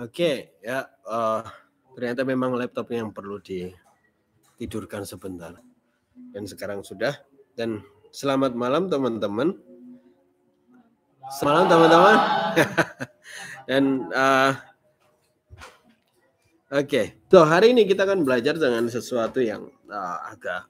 [0.00, 1.44] Oke, ya uh,
[1.92, 5.52] ternyata memang laptop yang perlu ditidurkan sebentar.
[6.32, 7.20] Dan sekarang sudah.
[7.52, 9.60] Dan selamat malam teman-teman.
[11.36, 12.16] Selamat teman-teman.
[13.68, 13.84] Dan
[14.16, 14.56] uh,
[16.72, 17.20] oke, okay.
[17.28, 20.64] so hari ini kita akan belajar dengan sesuatu yang uh, agak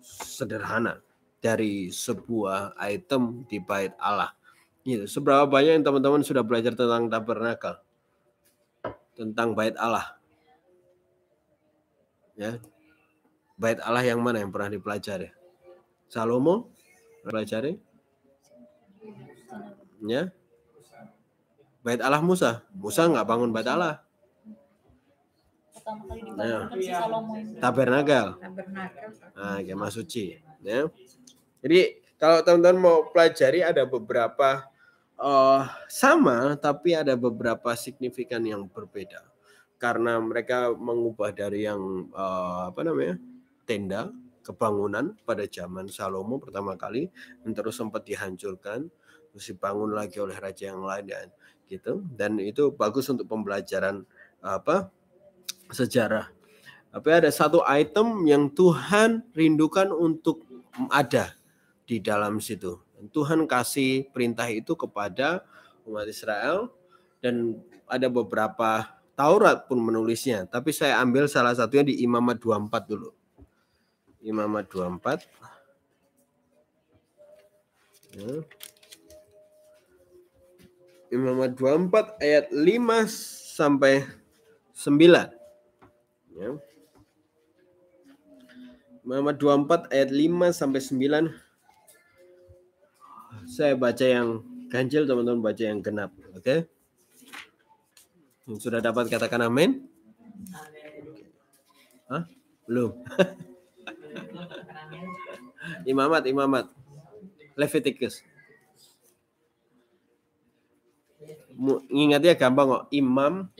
[0.00, 1.04] sederhana
[1.44, 4.32] dari sebuah item di bait Allah.
[4.80, 5.04] Gitu.
[5.04, 7.76] Seberapa banyak yang teman-teman sudah belajar tentang tabernakel?
[9.20, 10.16] Tentang bait Allah.
[12.40, 12.56] Ya.
[13.60, 15.28] Bait Allah yang mana yang pernah dipelajari?
[16.08, 16.72] Salomo
[17.20, 17.76] pelajari?
[20.00, 20.32] Ya.
[21.84, 22.64] Bait Allah Musa.
[22.72, 24.00] Musa nggak bangun bait Allah.
[26.40, 26.72] Nah,
[27.60, 28.40] tabernakel.
[29.36, 30.40] Nah, kemah suci.
[30.64, 30.88] Ya.
[31.60, 34.69] Jadi kalau teman-teman mau pelajari ada beberapa
[35.20, 39.22] uh, sama tapi ada beberapa signifikan yang berbeda.
[39.80, 43.16] Karena mereka mengubah dari yang uh, apa namanya
[43.64, 44.12] tenda
[44.44, 47.08] kebangunan pada zaman Salomo pertama kali
[47.44, 48.88] dan terus sempat dihancurkan
[49.30, 51.28] terus dibangun lagi oleh raja yang lain dan
[51.70, 52.02] gitu.
[52.12, 54.04] Dan itu bagus untuk pembelajaran
[54.42, 54.90] apa
[55.70, 56.28] sejarah.
[56.90, 60.42] Tapi ada satu item yang Tuhan rindukan untuk
[60.90, 61.38] ada
[61.86, 65.40] di dalam situ Tuhan kasih perintah itu kepada
[65.88, 66.68] umat Israel
[67.24, 67.56] dan
[67.88, 73.12] ada beberapa Taurat pun menulisnya, tapi saya ambil salah satunya di Imamat 24 dulu.
[74.24, 75.28] Imamat 24.
[78.16, 78.40] Ya.
[81.12, 83.12] Imamat 24 ayat 5
[83.60, 84.08] sampai
[84.72, 85.36] 9.
[86.32, 86.50] Ya.
[89.04, 91.49] Imamat 24 ayat 5 sampai 9
[93.60, 94.40] saya baca yang
[94.72, 96.16] ganjil, teman-teman baca yang genap.
[96.32, 96.64] Oke?
[98.48, 98.56] Okay?
[98.56, 99.84] Sudah dapat katakan amin?
[102.08, 102.24] Hah?
[102.64, 102.96] Belum.
[105.92, 106.72] imamat, imamat.
[107.52, 108.24] Leviticus.
[111.92, 112.84] Ingatnya gampang kok.
[112.96, 113.52] Imam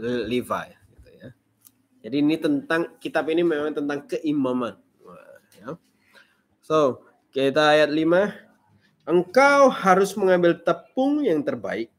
[0.00, 0.64] Levi.
[0.72, 1.28] Gitu ya.
[2.08, 4.80] Jadi ini tentang kitab ini memang tentang keimaman.
[5.60, 5.76] Ya.
[6.64, 7.04] So
[7.36, 8.53] kita ayat 5
[9.04, 11.92] engkau harus mengambil tepung yang terbaik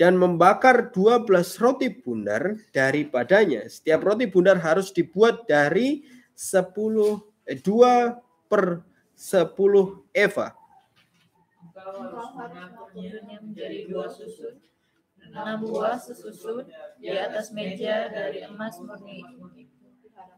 [0.00, 1.28] dan membakar 12
[1.60, 3.68] roti bundar daripadanya.
[3.68, 6.72] Setiap roti bundar harus dibuat dari 10
[7.44, 8.80] eh, 2 per
[9.12, 9.52] 10
[10.16, 10.48] eva.
[11.60, 12.28] Engkau harus
[13.44, 14.56] menjadi dua susun,
[15.20, 16.64] enam buah sesusun
[16.96, 19.20] di atas meja dari emas murni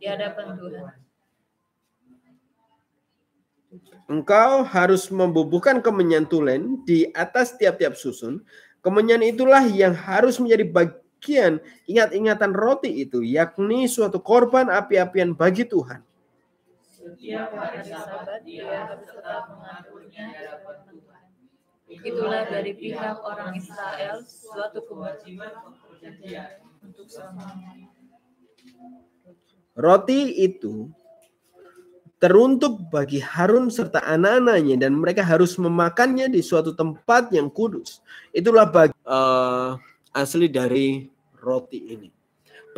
[0.02, 1.11] di hadapan Tuhan.
[4.10, 8.44] Engkau harus membubuhkan kemenyan tulen di atas tiap-tiap susun.
[8.82, 16.02] Kemenyan itulah yang harus menjadi bagian ingat-ingatan roti itu, yakni suatu korban api-apian bagi Tuhan.
[16.92, 20.26] Setiap hari sabat dia harus tetap mengaturnya
[21.92, 25.52] Itulah dari pihak orang Israel suatu kewajiban
[26.80, 27.84] untuk selamanya.
[29.76, 30.88] Roti itu
[32.22, 37.98] teruntuk bagi Harun serta anak-anaknya dan mereka harus memakannya di suatu tempat yang kudus.
[38.30, 39.74] Itulah bagi, uh,
[40.14, 41.10] asli dari
[41.42, 42.06] roti ini.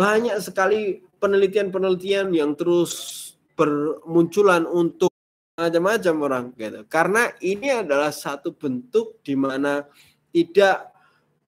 [0.01, 3.21] Banyak sekali penelitian-penelitian yang terus
[3.53, 5.13] bermunculan untuk
[5.61, 6.81] macam-macam orang gitu.
[6.89, 9.85] Karena ini adalah satu bentuk di mana
[10.33, 10.89] tidak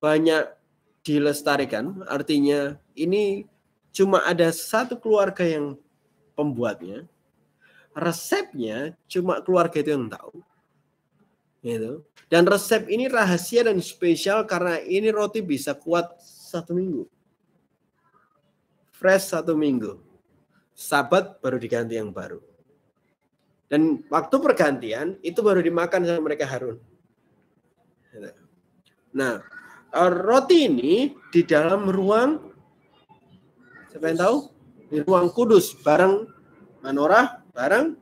[0.04, 0.52] banyak
[1.00, 2.04] dilestarikan.
[2.12, 3.48] Artinya ini
[3.96, 5.80] cuma ada satu keluarga yang
[6.36, 7.08] pembuatnya
[7.96, 10.44] resepnya cuma keluarga itu yang tahu.
[11.64, 12.04] Gitu.
[12.28, 17.08] Dan resep ini rahasia dan spesial karena ini roti bisa kuat satu minggu.
[18.92, 19.96] Fresh satu minggu.
[20.76, 22.38] Sabat baru diganti yang baru.
[23.66, 26.78] Dan waktu pergantian itu baru dimakan sama mereka Harun.
[28.12, 28.30] Gitu.
[29.16, 29.40] Nah,
[30.12, 32.52] roti ini di dalam ruang
[33.88, 34.37] siapa yang tahu?
[34.87, 36.28] Di ruang kudus bareng
[36.84, 37.97] manorah barang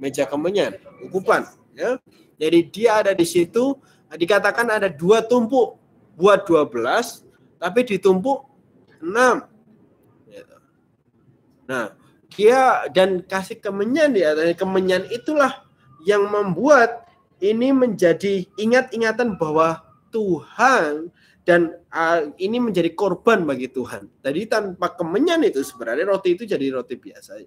[0.00, 1.44] meja kemenyan, ukupan.
[1.76, 2.00] Ya.
[2.40, 3.76] Jadi dia ada di situ,
[4.08, 5.76] dikatakan ada dua tumpuk,
[6.16, 7.22] buat 12,
[7.60, 8.48] tapi ditumpuk
[9.04, 9.44] 6.
[10.26, 10.56] Gitu.
[11.68, 11.92] Nah,
[12.32, 15.66] dia dan kasih kemenyan di atas kemenyan itulah
[16.06, 17.06] yang membuat
[17.42, 21.10] ini menjadi ingat-ingatan bahwa Tuhan
[21.46, 21.74] dan
[22.38, 24.10] ini menjadi korban bagi Tuhan.
[24.22, 27.42] Tadi tanpa kemenyan itu sebenarnya roti itu jadi roti biasa.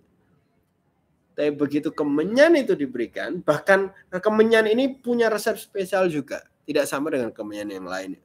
[1.31, 7.31] Tapi begitu kemenyan itu diberikan, bahkan kemenyan ini punya resep spesial juga, tidak sama dengan
[7.31, 8.23] kemenyan yang lainnya.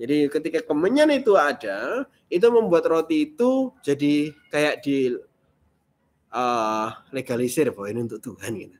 [0.00, 5.12] Jadi ketika kemenyan itu ada, itu membuat roti itu jadi kayak di
[6.32, 8.78] uh, legalisir bahwa ini untuk Tuhan gitu.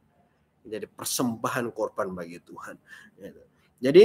[0.64, 2.76] Jadi persembahan korban bagi Tuhan.
[3.20, 3.42] Gitu.
[3.84, 4.04] Jadi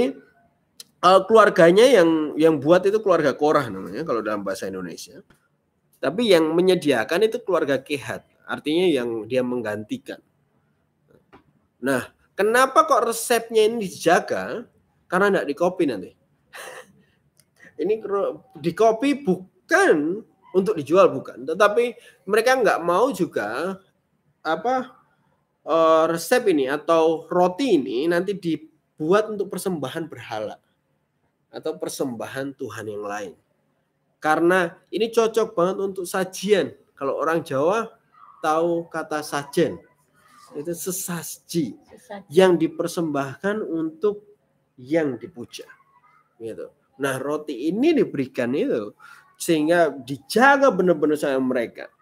[1.04, 5.24] uh, keluarganya yang yang buat itu keluarga Korah namanya kalau dalam bahasa Indonesia.
[5.96, 10.22] Tapi yang menyediakan itu keluarga Kehat, artinya yang dia menggantikan.
[11.82, 12.08] Nah,
[12.38, 14.64] kenapa kok resepnya ini dijaga?
[15.06, 16.10] Karena tidak dikopi nanti
[17.82, 18.02] ini
[18.58, 20.22] di kopi bukan
[20.56, 21.94] untuk dijual bukan, tetapi
[22.26, 23.78] mereka nggak mau juga
[24.40, 24.94] apa
[25.66, 30.56] uh, resep ini atau roti ini nanti dibuat untuk persembahan berhala
[31.50, 33.32] atau persembahan Tuhan yang lain.
[34.16, 36.72] Karena ini cocok banget untuk sajian.
[36.96, 37.84] Kalau orang Jawa
[38.42, 39.80] tahu kata sajen,
[40.54, 42.28] itu sesaji, sesaji.
[42.30, 44.22] yang dipersembahkan untuk
[44.76, 45.66] yang dipuja.
[46.36, 46.68] Gitu.
[47.00, 48.92] Nah, roti ini diberikan itu
[49.36, 51.92] sehingga dijaga benar-benar sama mereka.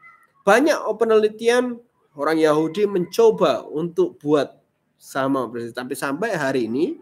[0.46, 1.80] Banyak penelitian
[2.14, 4.54] orang Yahudi mencoba untuk buat
[4.94, 6.96] sama tapi sampai hari ini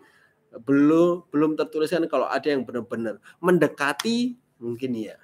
[0.66, 5.16] belum belum tertuliskan kalau ada yang benar-benar mendekati mungkin ya.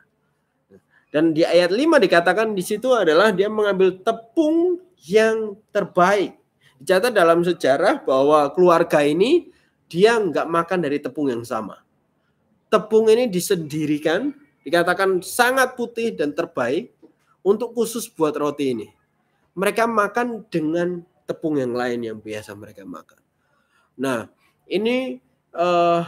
[1.09, 6.37] Dan di ayat 5 dikatakan di situ adalah dia mengambil tepung yang terbaik.
[6.79, 9.49] Dicatat dalam sejarah bahwa keluarga ini
[9.89, 11.81] dia nggak makan dari tepung yang sama
[12.69, 14.33] tepung ini disendirikan,
[14.63, 16.93] dikatakan sangat putih dan terbaik
[17.41, 18.89] untuk khusus buat roti ini.
[19.57, 23.21] Mereka makan dengan tepung yang lain yang biasa mereka makan.
[23.99, 24.31] Nah,
[24.71, 25.19] ini
[25.57, 26.05] uh,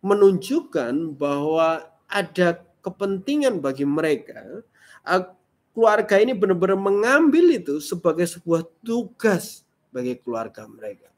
[0.00, 4.62] menunjukkan bahwa ada kepentingan bagi mereka.
[5.02, 5.26] Uh,
[5.74, 11.10] keluarga ini benar-benar mengambil itu sebagai sebuah tugas bagi keluarga mereka.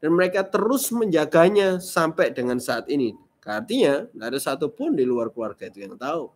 [0.00, 5.64] Dan mereka terus menjaganya sampai dengan saat ini Artinya nggak ada satupun di luar keluarga
[5.64, 6.28] itu yang tahu.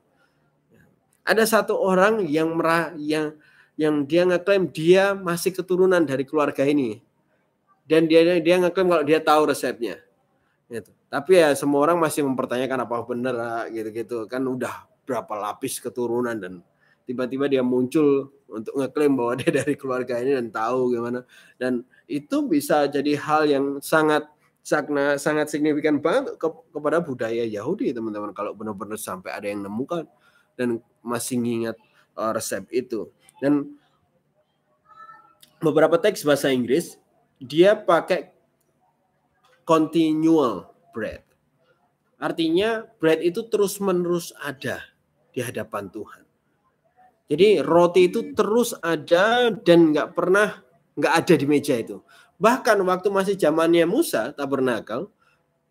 [1.25, 3.37] Ada satu orang yang merah yang
[3.77, 7.01] yang dia ngeklaim dia masih keturunan dari keluarga ini
[7.85, 10.01] dan dia dia ngeklaim kalau dia tahu resepnya.
[10.69, 10.89] Gitu.
[11.15, 14.27] Tapi ya semua orang masih mempertanyakan apa benar ah, gitu-gitu.
[14.27, 16.59] Kan udah berapa lapis keturunan dan
[17.07, 21.23] tiba-tiba dia muncul untuk ngeklaim bahwa dia dari keluarga ini dan tahu gimana.
[21.55, 24.27] Dan itu bisa jadi hal yang sangat
[24.67, 28.35] sangat sangat signifikan banget ke, kepada budaya Yahudi teman-teman.
[28.35, 30.11] Kalau benar-benar sampai ada yang nemukan
[30.59, 31.79] dan masih ingat
[32.19, 33.07] uh, resep itu.
[33.39, 33.71] Dan
[35.63, 36.99] beberapa teks bahasa Inggris
[37.39, 38.35] dia pakai
[39.63, 41.27] continual bread
[42.23, 44.79] artinya bread itu terus menerus ada
[45.35, 46.23] di hadapan Tuhan
[47.27, 50.63] jadi roti itu terus ada dan nggak pernah
[50.95, 51.99] nggak ada di meja itu
[52.39, 55.07] Bahkan waktu masih zamannya Musa tabernakel,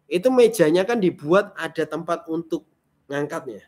[0.08, 2.64] itu mejanya kan dibuat ada tempat untuk
[3.12, 3.68] ngangkatnya.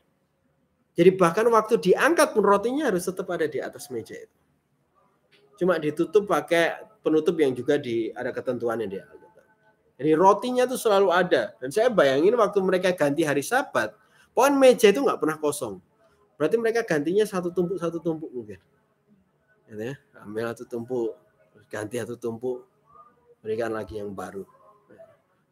[0.96, 4.38] Jadi bahkan waktu diangkat pun rotinya harus tetap ada di atas meja itu.
[5.60, 9.04] Cuma ditutup pakai penutup yang juga di ada ketentuannya dia.
[9.95, 11.56] Jadi rotinya itu selalu ada.
[11.59, 13.95] Dan saya bayangin waktu mereka ganti hari Sabat,
[14.36, 15.80] pohon meja itu nggak pernah kosong.
[16.36, 18.59] Berarti mereka gantinya satu tumpuk satu tumpuk mungkin.
[19.71, 21.15] Ya, ambil satu tumpuk,
[21.71, 22.68] ganti satu tumpuk,
[23.39, 24.44] berikan lagi yang baru.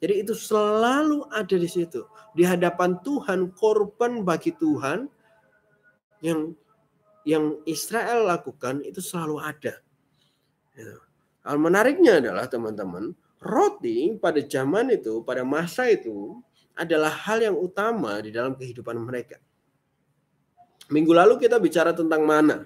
[0.04, 2.04] Jadi itu selalu ada di situ.
[2.36, 5.08] Di hadapan Tuhan, korban bagi Tuhan
[6.20, 6.52] yang
[7.24, 9.80] yang Israel lakukan itu selalu ada.
[10.76, 11.00] Ya.
[11.48, 16.40] Hal menariknya adalah teman-teman, roti pada zaman itu, pada masa itu
[16.74, 19.38] adalah hal yang utama di dalam kehidupan mereka.
[20.90, 22.66] Minggu lalu kita bicara tentang mana.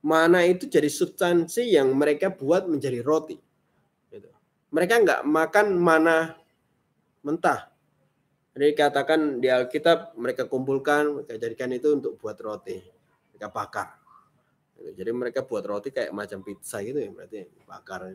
[0.00, 3.36] Mana itu jadi substansi yang mereka buat menjadi roti
[4.76, 6.36] mereka nggak makan mana
[7.22, 7.72] mentah.
[8.56, 12.76] Jadi katakan di Alkitab mereka kumpulkan, mereka jadikan itu untuk buat roti.
[13.32, 14.00] Mereka bakar.
[14.76, 18.12] Jadi mereka buat roti kayak macam pizza gitu ya, berarti bakar.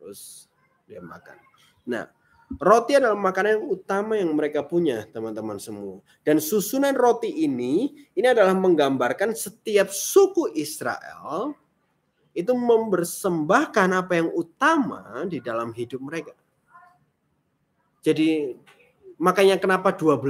[0.00, 0.48] Terus
[0.86, 1.36] dia makan.
[1.90, 2.06] Nah,
[2.62, 5.98] roti adalah makanan yang utama yang mereka punya, teman-teman semua.
[6.22, 11.54] Dan susunan roti ini, ini adalah menggambarkan setiap suku Israel
[12.36, 16.36] itu mempersembahkan apa yang utama di dalam hidup mereka.
[18.04, 18.52] Jadi
[19.16, 20.20] makanya kenapa 12?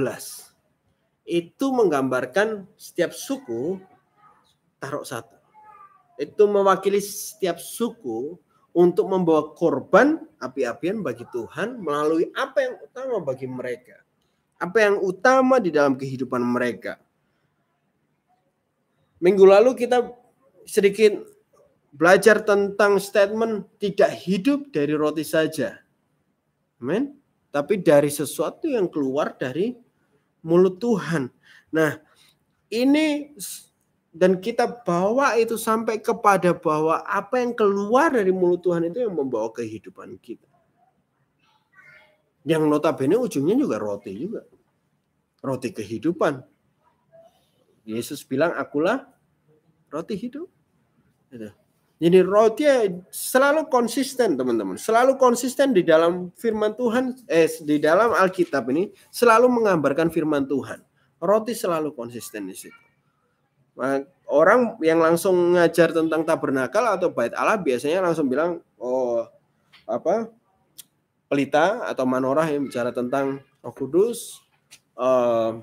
[1.27, 3.75] Itu menggambarkan setiap suku
[4.79, 5.35] taruh satu.
[6.15, 8.39] Itu mewakili setiap suku
[8.77, 13.97] untuk membawa korban api-apian bagi Tuhan melalui apa yang utama bagi mereka.
[14.61, 17.01] Apa yang utama di dalam kehidupan mereka.
[19.17, 20.13] Minggu lalu kita
[20.69, 21.25] sedikit
[21.89, 25.81] belajar tentang statement tidak hidup dari roti saja.
[26.77, 27.17] Amin.
[27.49, 29.73] Tapi dari sesuatu yang keluar dari
[30.45, 31.33] mulut Tuhan.
[31.73, 31.97] Nah,
[32.69, 33.33] ini
[34.17, 39.13] dan kita bawa itu sampai kepada bahwa apa yang keluar dari mulut Tuhan itu yang
[39.13, 40.49] membawa kehidupan kita.
[42.41, 44.41] Yang notabene ujungnya juga roti juga.
[45.45, 46.41] Roti kehidupan.
[47.85, 49.05] Yesus bilang, akulah
[49.93, 50.49] roti hidup.
[51.29, 51.53] Gitu.
[51.97, 52.65] Jadi roti
[53.13, 54.81] selalu konsisten teman-teman.
[54.81, 57.21] Selalu konsisten di dalam firman Tuhan.
[57.29, 60.81] Eh, di dalam Alkitab ini selalu menggambarkan firman Tuhan.
[61.21, 62.86] Roti selalu konsisten di situ.
[63.77, 69.23] Nah, orang yang langsung ngajar tentang tabernakel atau bait Allah biasanya langsung bilang, oh
[69.85, 70.27] apa
[71.29, 74.41] pelita atau manorah yang bicara tentang Roh Kudus,
[74.97, 75.61] uh,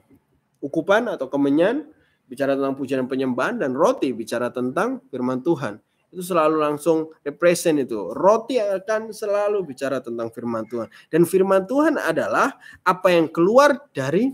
[0.63, 1.91] ukupan atau kemenyan
[2.25, 5.83] bicara tentang pujian dan penyembahan dan roti bicara tentang firman Tuhan.
[6.15, 8.15] Itu selalu langsung represent itu.
[8.15, 10.87] Roti akan selalu bicara tentang firman Tuhan.
[11.11, 12.55] Dan firman Tuhan adalah
[12.87, 14.31] apa yang keluar dari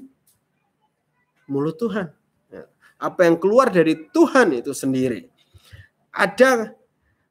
[1.48, 2.19] mulut Tuhan
[3.00, 5.24] apa yang keluar dari Tuhan itu sendiri.
[6.12, 6.76] Ada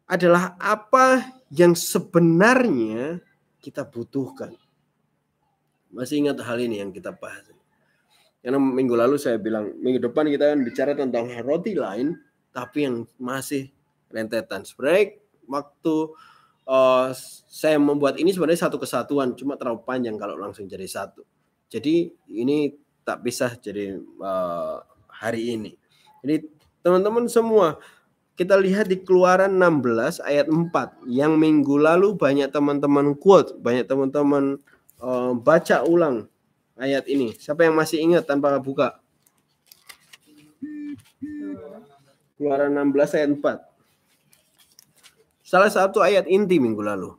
[0.09, 1.21] adalah apa
[1.53, 3.21] yang sebenarnya
[3.61, 4.57] kita butuhkan.
[5.93, 7.45] Masih ingat hal ini yang kita bahas.
[8.39, 12.15] Karena minggu lalu saya bilang, minggu depan kita akan bicara tentang roti lain,
[12.55, 13.67] tapi yang masih
[14.09, 14.63] rentetan.
[14.63, 15.95] Sebenarnya waktu
[16.65, 17.11] uh,
[17.45, 21.27] saya membuat ini sebenarnya satu kesatuan, cuma terlalu panjang kalau langsung jadi satu.
[21.69, 22.73] Jadi ini
[23.03, 24.79] tak bisa jadi uh,
[25.19, 25.75] hari ini.
[26.23, 26.47] Jadi
[26.79, 27.75] teman-teman semua
[28.39, 34.55] kita lihat di Keluaran 16 ayat 4 yang minggu lalu banyak teman-teman quote, banyak teman-teman
[35.03, 36.31] uh, baca ulang
[36.79, 37.35] ayat ini.
[37.35, 39.03] Siapa yang masih ingat tanpa buka?
[42.39, 43.69] Keluaran 16 ayat 4.
[45.43, 47.11] Salah satu ayat inti minggu lalu.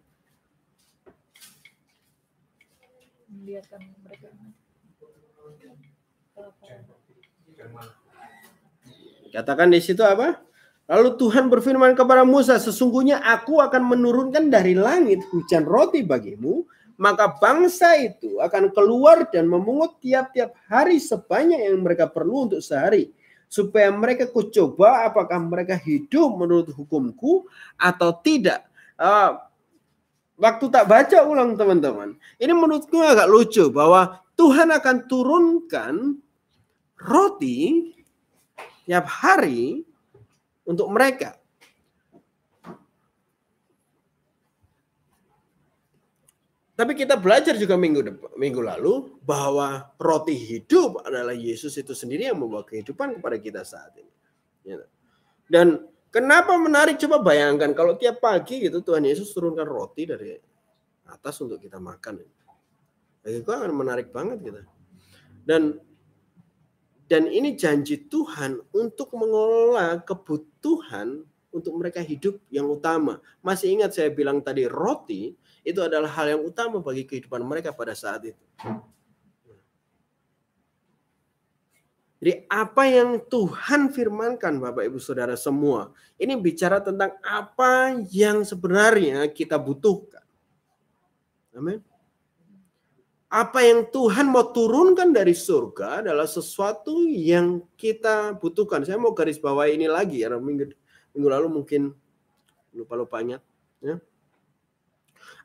[9.31, 10.43] Katakan di situ apa?
[10.91, 16.67] Lalu Tuhan berfirman kepada Musa, sesungguhnya aku akan menurunkan dari langit hujan roti bagimu,
[16.99, 23.15] maka bangsa itu akan keluar dan memungut tiap-tiap hari sebanyak yang mereka perlu untuk sehari,
[23.47, 27.47] supaya mereka kucoba apakah mereka hidup menurut hukumku
[27.79, 28.67] atau tidak.
[28.99, 29.39] Uh,
[30.35, 36.19] waktu tak baca ulang teman-teman, ini menurutku agak lucu bahwa Tuhan akan turunkan
[37.05, 37.93] roti
[38.85, 39.87] tiap hari
[40.67, 41.41] untuk mereka.
[46.81, 48.01] Tapi kita belajar juga minggu
[48.41, 53.93] minggu lalu bahwa roti hidup adalah Yesus itu sendiri yang membawa kehidupan kepada kita saat
[54.01, 54.13] ini.
[54.65, 54.81] Ya.
[55.45, 56.97] Dan kenapa menarik?
[56.97, 60.33] Coba bayangkan kalau tiap pagi gitu Tuhan Yesus turunkan roti dari
[61.05, 62.25] atas untuk kita makan.
[63.21, 64.65] Bagi akan menarik banget gitu.
[65.45, 65.77] Dan
[67.11, 73.19] dan ini janji Tuhan untuk mengelola kebutuhan untuk mereka hidup yang utama.
[73.43, 75.35] Masih ingat saya bilang tadi roti
[75.67, 78.45] itu adalah hal yang utama bagi kehidupan mereka pada saat itu.
[82.23, 85.91] Jadi apa yang Tuhan firmankan Bapak Ibu Saudara semua.
[86.15, 90.23] Ini bicara tentang apa yang sebenarnya kita butuhkan.
[91.59, 91.90] Amin
[93.31, 98.83] apa yang Tuhan mau turunkan dari surga adalah sesuatu yang kita butuhkan.
[98.83, 100.75] Saya mau garis bawah ini lagi ya minggu,
[101.15, 101.95] minggu lalu mungkin
[102.75, 103.39] lupa lupanya.
[103.79, 104.03] Ya.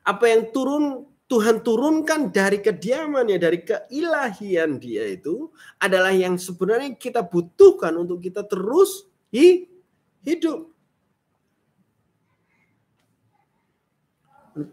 [0.02, 7.22] Apa yang turun Tuhan turunkan dari kediamannya, dari keilahian dia itu adalah yang sebenarnya kita
[7.22, 10.74] butuhkan untuk kita terus hidup.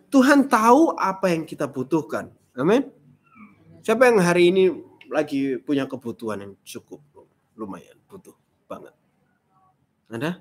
[0.09, 2.33] Tuhan tahu apa yang kita butuhkan.
[2.57, 3.02] Amin.
[3.83, 4.71] Siapa yang hari ini
[5.11, 7.03] lagi punya kebutuhan yang cukup
[7.59, 8.31] lumayan butuh
[8.63, 8.95] banget?
[10.07, 10.39] Ada?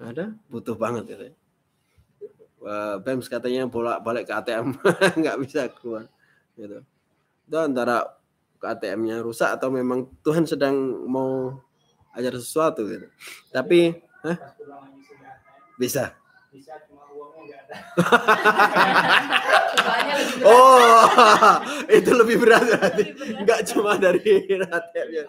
[0.00, 0.32] Ada?
[0.48, 1.16] Butuh banget ya.
[3.04, 4.72] BEMS katanya bolak balik ke ATM
[5.20, 6.08] nggak bisa keluar
[6.56, 6.80] gitu.
[7.44, 8.08] Itu antara
[8.58, 10.74] ATM-nya rusak atau memang Tuhan sedang
[11.04, 11.60] mau
[12.16, 13.04] ajar sesuatu gitu.
[13.52, 14.38] Tapi huh?
[15.76, 16.16] bisa.
[17.38, 17.58] Bisa
[20.46, 21.06] oh,
[21.98, 23.04] itu lebih berat berarti.
[23.38, 25.24] Enggak cuma dari rakyatnya.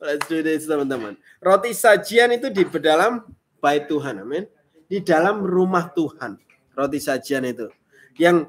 [0.00, 1.20] Let's do this teman-teman.
[1.44, 3.20] Roti sajian itu di dalam
[3.60, 4.48] bait Tuhan, amin.
[4.88, 6.40] Di dalam rumah Tuhan.
[6.72, 7.68] Roti sajian itu.
[8.16, 8.48] Yang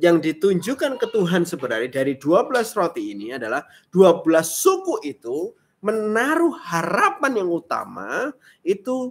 [0.00, 7.42] yang ditunjukkan ke Tuhan sebenarnya dari 12 roti ini adalah 12 suku itu menaruh harapan
[7.42, 8.30] yang utama
[8.62, 9.10] itu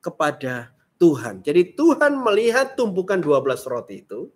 [0.00, 1.44] kepada Tuhan.
[1.44, 4.32] Jadi Tuhan melihat tumpukan 12 roti itu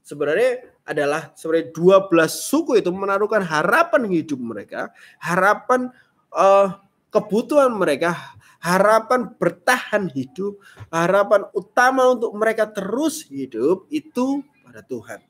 [0.00, 4.88] sebenarnya adalah sebenarnya 12 suku itu menaruhkan harapan hidup mereka,
[5.20, 5.92] harapan
[6.32, 6.80] uh,
[7.12, 8.16] kebutuhan mereka,
[8.58, 10.56] harapan bertahan hidup,
[10.88, 15.20] harapan utama untuk mereka terus hidup itu pada Tuhan.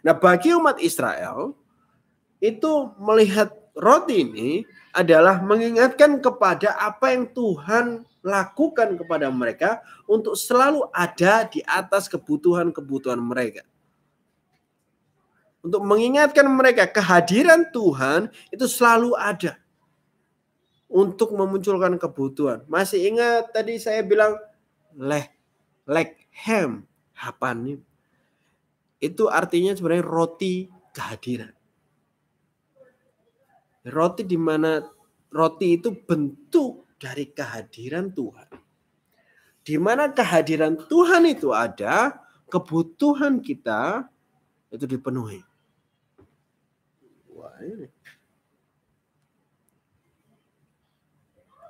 [0.00, 1.52] Nah, bagi umat Israel
[2.40, 4.50] itu melihat roti ini
[4.94, 13.20] adalah mengingatkan kepada apa yang Tuhan lakukan kepada mereka untuk selalu ada di atas kebutuhan-kebutuhan
[13.20, 13.66] mereka.
[15.60, 19.60] Untuk mengingatkan mereka kehadiran Tuhan itu selalu ada
[20.88, 22.62] untuk memunculkan kebutuhan.
[22.70, 24.38] Masih ingat tadi saya bilang
[24.94, 25.26] leh
[25.88, 26.84] lekhem
[27.16, 27.80] hapanim.
[29.00, 31.63] Itu artinya sebenarnya roti kehadiran.
[33.84, 34.80] Roti di mana
[35.28, 38.48] roti itu bentuk dari kehadiran Tuhan.
[39.64, 42.16] Di mana kehadiran Tuhan itu ada,
[42.48, 44.08] kebutuhan kita
[44.72, 45.40] itu dipenuhi.
[47.36, 47.88] Wah, ini.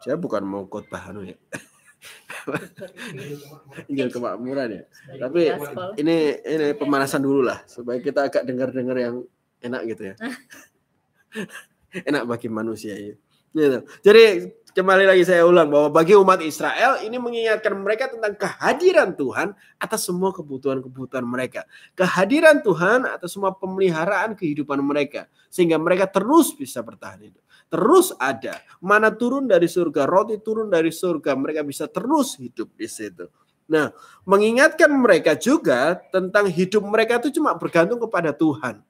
[0.05, 1.39] Saya bukan mau khotbah anu ya.
[3.91, 4.83] Injil kemakmuran ya.
[5.17, 5.49] Tapi
[5.97, 9.25] ini ini pemanasan dulu lah supaya kita agak dengar-dengar yang
[9.65, 10.15] enak gitu ya.
[12.09, 13.15] enak bagi manusia ya.
[13.55, 13.79] Gitu.
[14.03, 14.25] Jadi
[14.75, 20.11] kembali lagi saya ulang bahwa bagi umat Israel ini mengingatkan mereka tentang kehadiran Tuhan atas
[20.11, 21.63] semua kebutuhan-kebutuhan mereka.
[21.95, 27.43] Kehadiran Tuhan atas semua pemeliharaan kehidupan mereka sehingga mereka terus bisa bertahan hidup.
[27.71, 28.59] Terus ada.
[28.83, 33.31] Mana turun dari surga, roti turun dari surga, mereka bisa terus hidup di situ.
[33.65, 33.95] Nah,
[34.29, 38.85] mengingatkan mereka juga tentang hidup mereka itu cuma bergantung kepada Tuhan.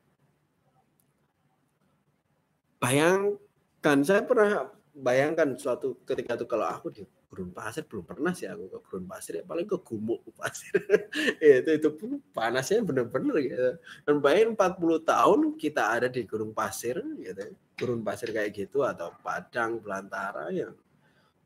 [2.84, 8.46] Bayangkan, saya pernah bayangkan suatu ketika itu kalau aku di gurun pasir belum pernah sih
[8.46, 10.70] aku ke gurun pasir ya paling ke gumuk pasir.
[11.42, 13.70] Itu itu pun panasnya bener-bener gitu.
[14.06, 17.42] Dan bayangin 40 tahun kita ada di gurun pasir gitu
[17.74, 20.78] gurun pasir kayak gitu atau padang belantara yang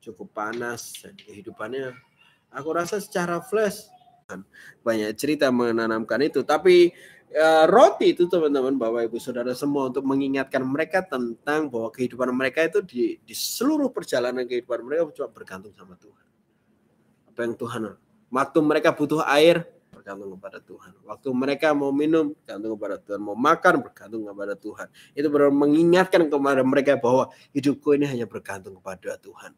[0.05, 1.97] cukup panas dan kehidupannya
[2.53, 3.89] aku rasa secara flash.
[4.85, 6.45] Banyak cerita menanamkan itu.
[6.45, 6.93] Tapi
[7.29, 12.65] Ya, roti itu teman-teman Bapak Ibu Saudara semua untuk mengingatkan mereka tentang bahwa kehidupan mereka
[12.65, 16.27] itu di, di seluruh perjalanan kehidupan mereka cuma bergantung sama Tuhan.
[17.29, 17.83] Apa yang Tuhan
[18.33, 20.93] waktu mereka butuh air bergantung kepada Tuhan.
[21.05, 24.87] Waktu mereka mau minum bergantung kepada Tuhan, mau makan bergantung kepada Tuhan.
[25.13, 29.53] Itu benar mengingatkan kepada mereka bahwa hidupku ini hanya bergantung kepada Tuhan.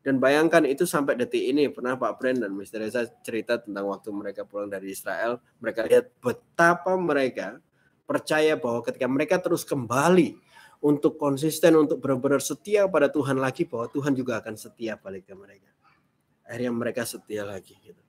[0.00, 2.80] Dan bayangkan itu sampai detik ini pernah Pak Brand dan Mr.
[2.80, 7.60] Reza cerita tentang waktu mereka pulang dari Israel, mereka lihat betapa mereka
[8.08, 10.40] percaya bahwa ketika mereka terus kembali
[10.80, 15.36] untuk konsisten untuk benar-benar setia pada Tuhan lagi bahwa Tuhan juga akan setia balik ke
[15.36, 15.68] mereka.
[16.48, 18.00] Akhirnya mereka setia lagi gitu.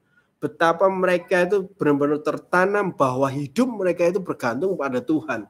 [0.42, 5.46] Betapa mereka itu benar-benar tertanam bahwa hidup mereka itu bergantung pada Tuhan.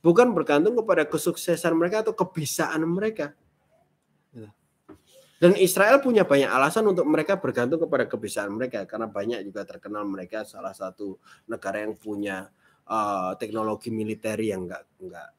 [0.00, 3.36] Bukan bergantung kepada kesuksesan mereka atau kebisaan mereka.
[5.40, 10.04] Dan Israel punya banyak alasan untuk mereka bergantung kepada kebiasaan mereka karena banyak juga terkenal
[10.04, 11.16] mereka salah satu
[11.48, 12.52] negara yang punya
[12.84, 15.30] uh, teknologi militer yang enggak enggak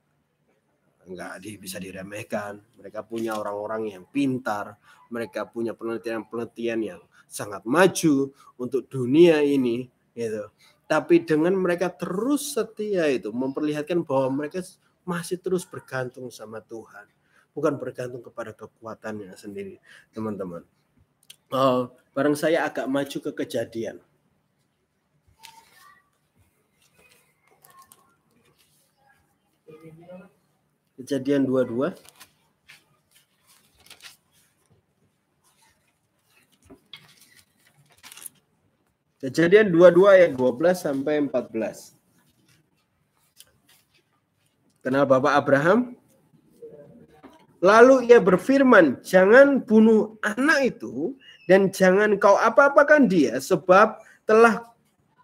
[1.05, 2.57] enggak di, bisa diremehkan.
[2.81, 4.73] Mereka punya orang-orang yang pintar,
[5.13, 9.85] mereka punya penelitian-penelitian yang sangat maju untuk dunia ini
[10.17, 10.49] gitu.
[10.89, 14.65] Tapi dengan mereka terus setia itu memperlihatkan bahwa mereka
[15.05, 17.20] masih terus bergantung sama Tuhan
[17.51, 19.79] bukan bergantung kepada kekuatannya sendiri,
[20.15, 20.63] teman-teman.
[21.51, 23.99] Uh, barang saya agak maju ke kejadian.
[30.95, 31.91] Kejadian 22.
[39.21, 41.93] Kejadian 22 ayat 12 sampai 14.
[44.81, 46.00] Kenal Bapak Abraham?
[47.61, 51.13] Lalu ia berfirman, jangan bunuh anak itu
[51.45, 54.65] dan jangan kau apa-apakan dia sebab telah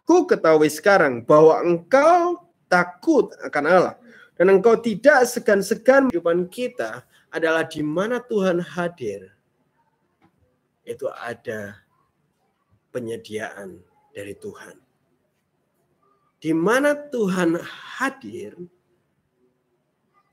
[0.06, 3.96] ku ketahui sekarang bahwa engkau takut akan Allah
[4.38, 7.02] dan engkau tidak segan-segan kehidupan kita
[7.34, 9.34] adalah di mana Tuhan hadir.
[10.86, 11.82] Itu ada
[12.94, 13.82] penyediaan
[14.14, 14.78] dari Tuhan.
[16.38, 17.58] Di mana Tuhan
[17.98, 18.54] hadir,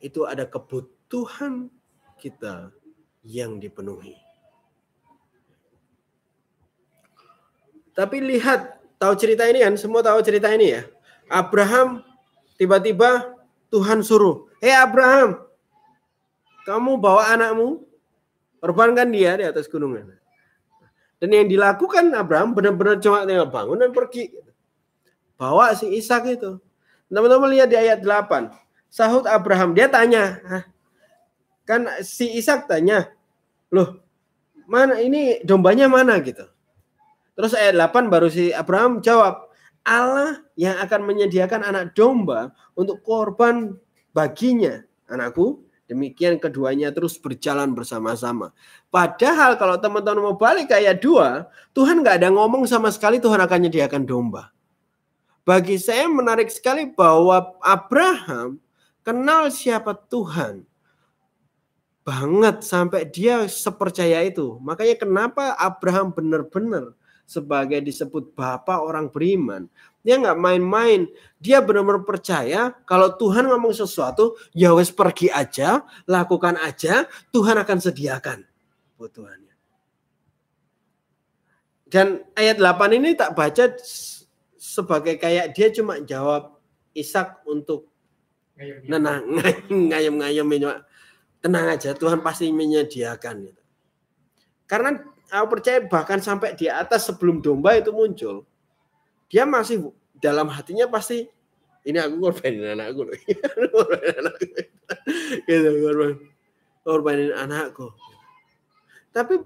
[0.04, 1.72] itu ada kebutuhan
[2.24, 2.72] kita
[3.20, 4.16] yang dipenuhi.
[7.92, 9.76] Tapi lihat, tahu cerita ini kan?
[9.76, 10.88] Semua tahu cerita ini ya.
[11.28, 12.00] Abraham
[12.56, 13.36] tiba-tiba
[13.68, 15.44] Tuhan suruh, "Hei Abraham,
[16.64, 17.84] kamu bawa anakmu,
[18.64, 20.16] korbankan dia di atas gunungan."
[21.20, 24.32] Dan yang dilakukan Abraham benar-benar cuma tinggal bangun dan pergi.
[25.34, 26.62] bawa si Ishak itu.
[27.10, 28.54] Teman-teman lihat di ayat 8.
[28.86, 30.38] Sahut Abraham, dia tanya,
[31.64, 33.12] kan si Ishak tanya,
[33.72, 34.00] loh
[34.64, 36.48] mana ini dombanya mana gitu.
[37.34, 39.50] Terus ayat 8 baru si Abraham jawab,
[39.84, 43.76] Allah yang akan menyediakan anak domba untuk korban
[44.16, 45.60] baginya, anakku.
[45.84, 48.56] Demikian keduanya terus berjalan bersama-sama.
[48.88, 53.36] Padahal kalau teman-teman mau balik ke ayat 2, Tuhan nggak ada ngomong sama sekali Tuhan
[53.36, 54.48] akan menyediakan domba.
[55.44, 58.56] Bagi saya menarik sekali bahwa Abraham
[59.04, 60.64] kenal siapa Tuhan
[62.04, 64.60] banget sampai dia sepercaya itu.
[64.60, 66.92] Makanya kenapa Abraham benar-benar
[67.24, 69.66] sebagai disebut bapak orang beriman.
[70.04, 71.08] Dia nggak main-main.
[71.40, 77.78] Dia benar-benar percaya kalau Tuhan ngomong sesuatu, ya wes pergi aja, lakukan aja, Tuhan akan
[77.80, 78.44] sediakan
[78.94, 79.56] kebutuhannya.
[81.88, 83.72] Dan ayat 8 ini tak baca
[84.60, 86.60] sebagai kayak dia cuma jawab
[86.94, 87.90] Ishak untuk
[88.86, 89.40] nenang
[89.90, 90.46] ngayem-ngayem
[91.44, 93.52] tenang aja Tuhan pasti menyediakan
[94.64, 94.96] Karena
[95.28, 98.48] aku percaya bahkan sampai di atas sebelum domba itu muncul,
[99.28, 101.28] dia masih dalam hatinya pasti
[101.84, 103.12] ini aku korbanin anakku loh.
[105.44, 106.16] gitu, korban,
[106.80, 107.92] korbanin anakku.
[109.12, 109.44] Tapi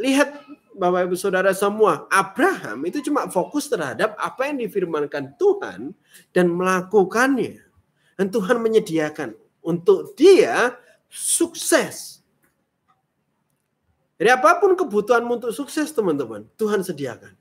[0.00, 0.32] lihat
[0.72, 5.92] Bapak Ibu Saudara semua, Abraham itu cuma fokus terhadap apa yang difirmankan Tuhan
[6.32, 7.60] dan melakukannya.
[8.16, 10.72] Dan Tuhan menyediakan untuk dia
[11.08, 12.18] sukses
[14.18, 17.38] jadi apa pun kebutuhanmu untuk sukses teman-teman, Tuhan sediakan.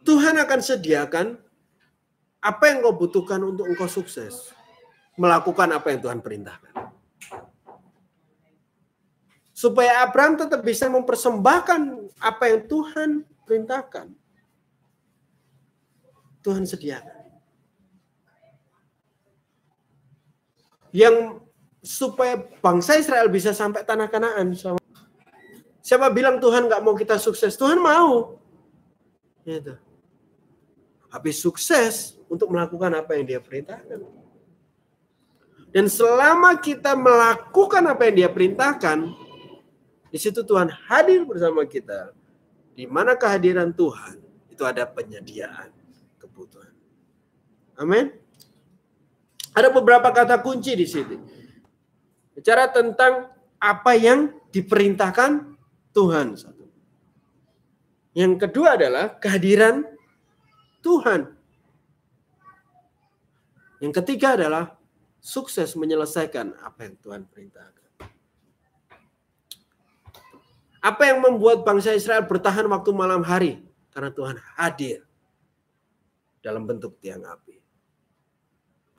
[0.00, 1.26] Tuhan akan sediakan
[2.40, 4.56] apa yang kau butuhkan untuk engkau sukses.
[5.20, 6.74] Melakukan apa yang Tuhan perintahkan.
[9.54, 11.80] Supaya Abraham tetap bisa mempersembahkan
[12.16, 13.10] apa yang Tuhan
[13.44, 14.23] perintahkan.
[16.44, 17.24] Tuhan sediakan.
[20.94, 21.42] yang
[21.82, 24.54] supaya bangsa Israel bisa sampai tanah Kanaan.
[25.82, 27.58] Siapa bilang Tuhan nggak mau kita sukses?
[27.58, 28.38] Tuhan mau.
[29.42, 29.74] Gitu.
[31.10, 34.00] Habis sukses untuk melakukan apa yang dia perintahkan.
[35.74, 39.10] Dan selama kita melakukan apa yang dia perintahkan,
[40.14, 42.14] di situ Tuhan hadir bersama kita.
[42.78, 45.73] Di mana kehadiran Tuhan, itu ada penyediaan
[46.34, 46.74] kebutuhan.
[47.78, 48.10] Amin.
[49.54, 51.14] Ada beberapa kata kunci di sini.
[52.34, 53.30] Bicara tentang
[53.62, 55.54] apa yang diperintahkan
[55.94, 56.34] Tuhan.
[58.18, 59.86] Yang kedua adalah kehadiran
[60.82, 61.30] Tuhan.
[63.78, 64.74] Yang ketiga adalah
[65.22, 67.82] sukses menyelesaikan apa yang Tuhan perintahkan.
[70.84, 73.62] Apa yang membuat bangsa Israel bertahan waktu malam hari?
[73.94, 75.03] Karena Tuhan hadir
[76.44, 77.56] dalam bentuk tiang api.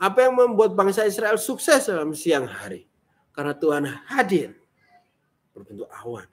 [0.02, 2.90] Apa yang membuat bangsa Israel sukses dalam siang hari?
[3.30, 4.58] Karena Tuhan hadir
[5.54, 6.26] berbentuk awan.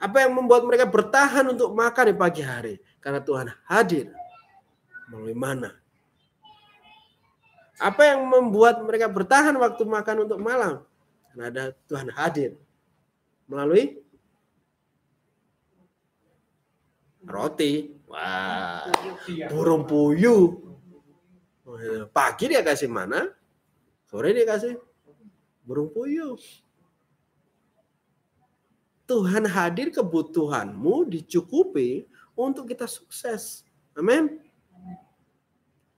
[0.00, 2.74] Apa yang membuat mereka bertahan untuk makan di pagi hari?
[2.98, 4.10] Karena Tuhan hadir
[5.12, 5.70] melalui mana?
[7.78, 10.82] Apa yang membuat mereka bertahan waktu makan untuk malam?
[11.30, 12.58] Karena ada Tuhan hadir
[13.46, 14.02] melalui
[17.32, 17.96] roti.
[18.12, 18.92] Wah,
[19.48, 20.72] burung puyuh
[22.12, 23.32] Pagi dia kasih mana?
[24.04, 24.76] Sore dia kasih
[25.64, 26.36] burung puyuh.
[29.08, 33.64] Tuhan hadir kebutuhanmu dicukupi untuk kita sukses.
[33.96, 34.40] Amin.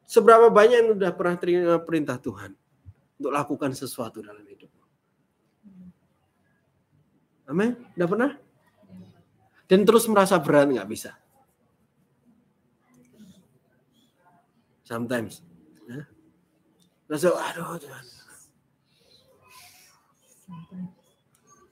[0.05, 2.55] Seberapa banyak yang sudah pernah terima perintah Tuhan
[3.19, 4.71] untuk lakukan sesuatu dalam hidup?
[7.51, 7.77] Amin.
[7.99, 8.33] Udah pernah?
[9.65, 11.17] Dan terus merasa berat nggak bisa.
[14.85, 15.41] Sometimes.
[17.09, 18.05] Langsung, aduh Tuhan.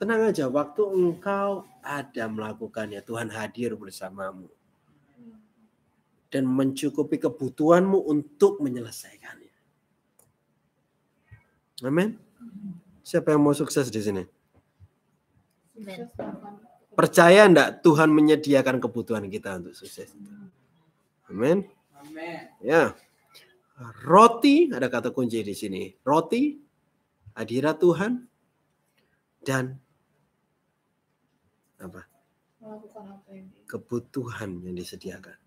[0.00, 4.50] Tenang aja, waktu engkau ada melakukannya, Tuhan hadir bersamamu.
[6.32, 9.52] Dan mencukupi kebutuhanmu untuk menyelesaikannya.
[11.84, 12.16] Amin.
[13.04, 14.24] Siapa yang mau sukses di sini?
[16.92, 20.14] Percaya enggak Tuhan menyediakan kebutuhan kita untuk sukses?
[21.28, 21.68] Amin.
[22.62, 22.94] Ya.
[24.06, 25.90] Roti, ada kata kunci di sini.
[26.06, 26.54] Roti,
[27.34, 28.12] hadirat Tuhan,
[29.42, 29.74] dan
[31.82, 32.06] apa?
[33.66, 35.38] Kebutuhan yang disediakan.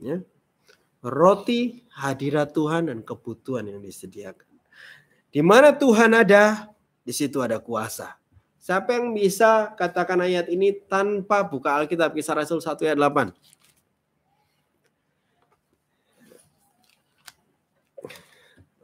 [0.00, 0.24] Ya.
[1.04, 4.48] Roti, hadirat Tuhan, dan kebutuhan yang disediakan.
[5.28, 6.72] Di mana Tuhan ada,
[7.04, 8.16] di situ ada kuasa.
[8.56, 13.36] Siapa yang bisa katakan ayat ini tanpa buka Alkitab kisah Rasul 1 ayat 8?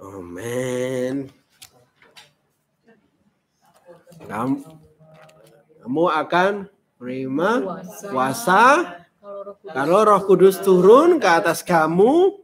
[0.00, 1.28] Oh man.
[4.24, 4.56] Kamu,
[5.84, 6.52] kamu akan
[7.00, 7.50] menerima
[8.08, 8.64] kuasa
[9.72, 12.40] kalau Roh Kudus turun ke atas kamu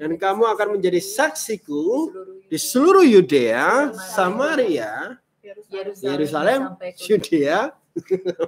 [0.00, 2.10] dan kamu akan menjadi saksiku
[2.50, 5.18] di seluruh Yudea, Samaria,
[6.02, 6.74] Yerusalem,
[7.06, 7.70] Yudea,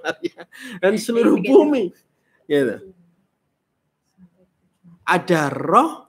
[0.83, 1.93] dan seluruh bumi.
[2.49, 2.95] Gitu.
[5.03, 6.02] Ada roh,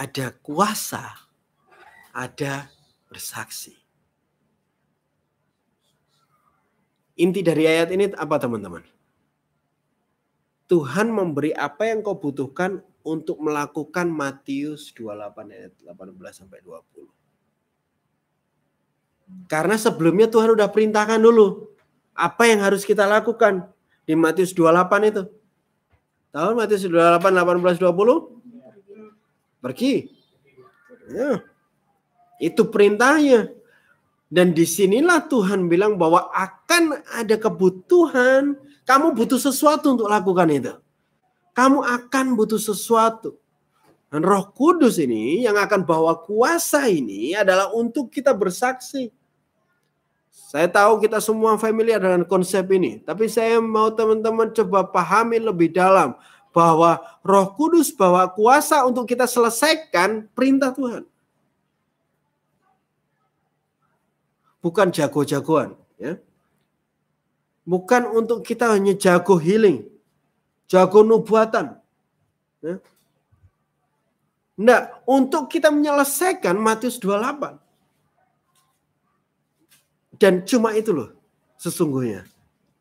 [0.00, 1.04] ada kuasa,
[2.16, 2.72] ada
[3.12, 3.76] bersaksi.
[7.20, 8.80] Inti dari ayat ini apa teman-teman?
[10.72, 17.04] Tuhan memberi apa yang kau butuhkan untuk melakukan Matius 28 ayat 18 sampai 20.
[19.52, 21.76] Karena sebelumnya Tuhan udah perintahkan dulu
[22.16, 23.68] apa yang harus kita lakukan
[24.08, 25.28] di Matius 28 itu.
[26.32, 28.39] Tahu Matius 28 18 20?
[29.60, 30.08] Pergi.
[31.12, 31.44] Ya.
[32.40, 33.52] Itu perintahnya.
[34.30, 38.56] Dan di sinilah Tuhan bilang bahwa akan ada kebutuhan.
[38.88, 40.74] Kamu butuh sesuatu untuk lakukan itu.
[41.52, 43.36] Kamu akan butuh sesuatu.
[44.10, 49.14] Dan roh kudus ini yang akan bawa kuasa ini adalah untuk kita bersaksi.
[50.50, 52.98] Saya tahu kita semua familiar dengan konsep ini.
[53.06, 56.18] Tapi saya mau teman-teman coba pahami lebih dalam.
[56.50, 61.06] Bahwa roh kudus bawa kuasa untuk kita selesaikan perintah Tuhan.
[64.64, 66.20] bukan jago-jagoan ya.
[67.64, 69.84] Bukan untuk kita hanya jago healing,
[70.66, 71.76] jago nubuatan.
[72.64, 72.80] Ya.
[74.60, 77.56] Enggak, untuk kita menyelesaikan Matius 28.
[80.20, 81.16] Dan cuma itu loh
[81.56, 82.28] sesungguhnya.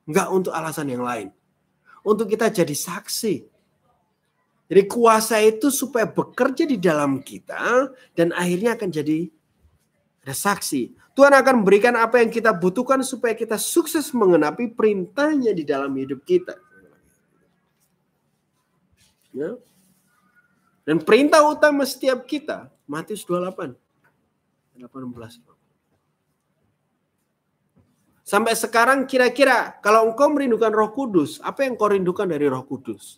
[0.03, 1.32] Enggak untuk alasan yang lain.
[2.03, 3.59] Untuk kita jadi saksi.
[4.69, 9.25] Jadi kuasa itu supaya bekerja di dalam kita dan akhirnya akan jadi
[10.21, 10.93] ada saksi.
[11.17, 16.21] Tuhan akan memberikan apa yang kita butuhkan supaya kita sukses mengenapi perintahnya di dalam hidup
[16.21, 16.53] kita.
[19.34, 19.58] Ya.
[20.86, 23.73] Dan perintah utama setiap kita, Matius 28,
[24.77, 25.41] 18.
[28.21, 33.17] Sampai sekarang kira-kira kalau engkau merindukan roh kudus, apa yang kau rindukan dari roh kudus?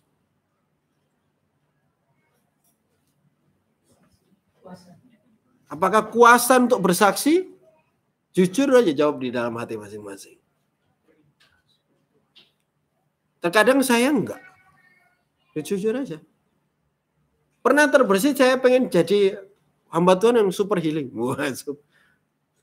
[5.72, 7.48] Apakah kuasa untuk bersaksi?
[8.36, 10.36] Jujur aja jawab di dalam hati masing-masing.
[13.40, 14.40] Terkadang saya enggak.
[15.56, 16.20] Ya, jujur aja.
[17.64, 19.40] Pernah terbersih saya pengen jadi
[19.88, 21.12] hamba Tuhan yang super healing.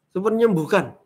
[0.08, 0.96] Super menyembuhkan.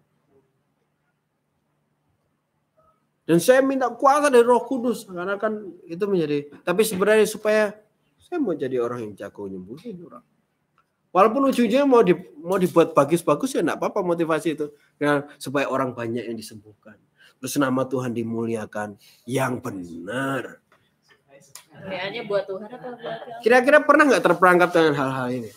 [3.27, 7.75] Dan saya minta kuasa dari Roh Kudus karena kan itu menjadi tapi sebenarnya supaya
[8.19, 10.23] saya mau jadi orang yang jago nyembuhin orang.
[11.13, 14.73] Walaupun ujungnya mau di, mau dibuat bagus-bagus ya enggak apa-apa motivasi itu.
[14.97, 16.97] Ya, supaya orang banyak yang disembuhkan.
[17.37, 18.97] Terus nama Tuhan dimuliakan
[19.29, 20.65] yang benar.
[21.73, 25.51] Kayaknya buat Tuhan apa buat Kira-kira pernah nggak terperangkap dengan hal-hal ini?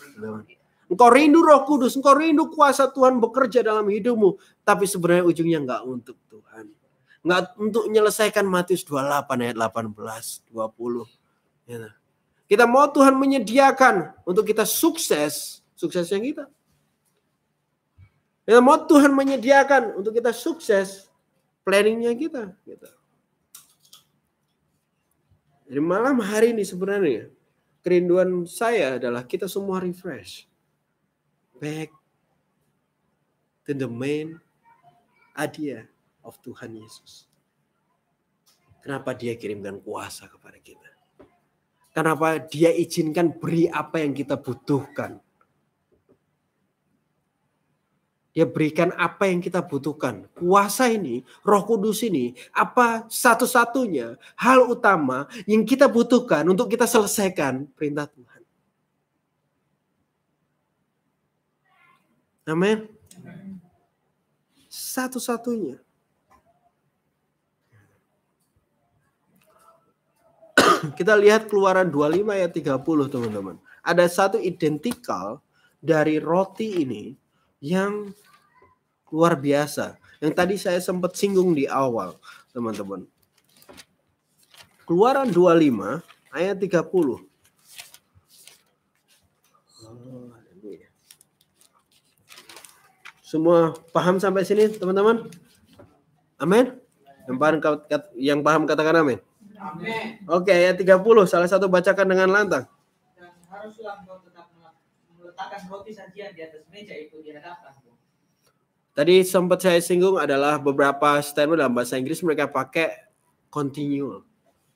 [0.86, 4.38] Engkau rindu roh kudus, engkau rindu kuasa Tuhan bekerja dalam hidupmu.
[4.62, 6.68] Tapi sebenarnya ujungnya nggak untuk Tuhan.
[7.26, 11.06] Nggak untuk menyelesaikan Matius 28 ayat 18, 20.
[11.66, 11.90] Ya.
[12.46, 16.44] Kita mau Tuhan menyediakan untuk kita sukses, suksesnya kita.
[18.46, 21.10] Kita mau Tuhan menyediakan untuk kita sukses,
[21.66, 22.54] planningnya kita.
[22.62, 22.86] Gitu.
[25.66, 27.26] Jadi malam hari ini sebenarnya
[27.82, 30.46] kerinduan saya adalah kita semua refresh.
[31.58, 31.90] Back
[33.66, 34.38] to the main
[35.34, 35.90] idea
[36.22, 37.26] of Tuhan Yesus.
[38.86, 40.95] Kenapa dia kirimkan kuasa kepada kita?
[41.96, 45.16] Kenapa dia izinkan beri apa yang kita butuhkan.
[48.36, 50.28] Dia berikan apa yang kita butuhkan.
[50.36, 57.64] Kuasa ini, roh kudus ini, apa satu-satunya hal utama yang kita butuhkan untuk kita selesaikan
[57.72, 58.40] perintah Tuhan.
[62.44, 62.92] Amin.
[64.68, 65.85] Satu-satunya.
[70.92, 73.56] Kita lihat keluaran 25 ayat 30 teman-teman.
[73.82, 75.40] Ada satu identikal
[75.80, 77.16] dari roti ini
[77.62, 78.12] yang
[79.10, 79.96] luar biasa.
[80.20, 82.18] Yang tadi saya sempat singgung di awal,
[82.52, 83.08] teman-teman.
[84.86, 87.26] Keluaran 25 ayat 30.
[93.26, 95.26] Semua paham sampai sini, teman-teman?
[96.38, 96.78] Amin.
[97.26, 97.56] Yang paham,
[98.14, 99.18] yang paham katakan amin.
[99.60, 100.22] Amin.
[100.28, 102.64] Oke, ayat 30 salah satu bacakan dengan lantang.
[103.16, 104.52] Dan haruslah engkau tetap
[105.16, 107.92] meletakkan roti sajian di atas meja itu di hadapanmu.
[108.96, 113.12] Tadi sempat saya singgung adalah beberapa statement dalam bahasa Inggris mereka pakai
[113.52, 114.24] continue.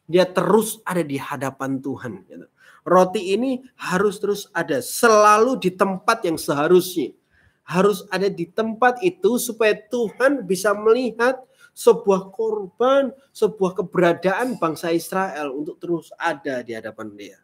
[0.05, 2.29] Dia terus ada di hadapan Tuhan.
[2.29, 2.45] Gitu.
[2.85, 7.17] Roti ini harus terus ada, selalu di tempat yang seharusnya.
[7.65, 11.41] Harus ada di tempat itu supaya Tuhan bisa melihat
[11.75, 17.39] sebuah korban, sebuah keberadaan bangsa Israel untuk terus ada di hadapan dia.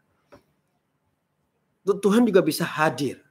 [1.87, 3.23] Tuhan juga bisa hadir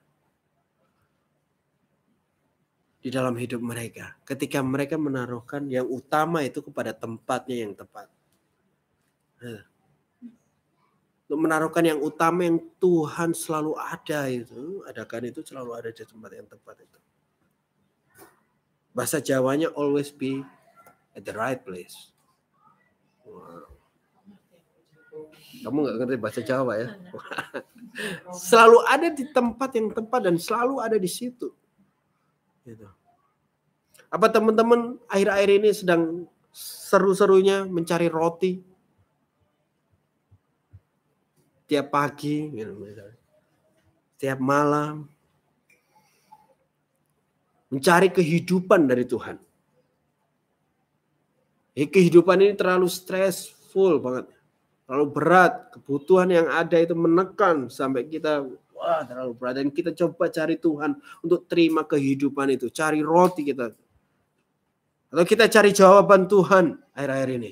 [3.04, 8.10] di dalam hidup mereka ketika mereka menaruhkan yang utama itu kepada tempatnya yang tepat.
[11.26, 16.32] Untuk menaruhkan yang utama yang Tuhan selalu ada itu, adakan itu selalu ada di tempat
[16.34, 17.00] yang tepat itu.
[18.96, 20.46] Bahasa Jawanya always be
[21.16, 22.12] at the right place.
[23.24, 23.72] Wow.
[25.64, 26.90] Kamu nggak ngerti bahasa Jawa ya?
[28.52, 31.56] selalu ada di tempat yang tepat dan selalu ada di situ.
[32.68, 32.86] Gitu.
[34.12, 38.60] Apa teman-teman akhir-akhir ini sedang seru-serunya mencari roti?
[41.66, 42.78] Tiap pagi, gitu,
[44.22, 45.10] tiap malam,
[47.74, 49.42] mencari kehidupan dari Tuhan.
[51.76, 54.32] Eh, kehidupan ini terlalu stressful banget.
[54.88, 55.54] Terlalu berat.
[55.76, 59.60] Kebutuhan yang ada itu menekan sampai kita wah terlalu berat.
[59.60, 62.72] Dan kita coba cari Tuhan untuk terima kehidupan itu.
[62.72, 63.76] Cari roti kita.
[65.12, 67.52] Atau kita cari jawaban Tuhan akhir-akhir ini.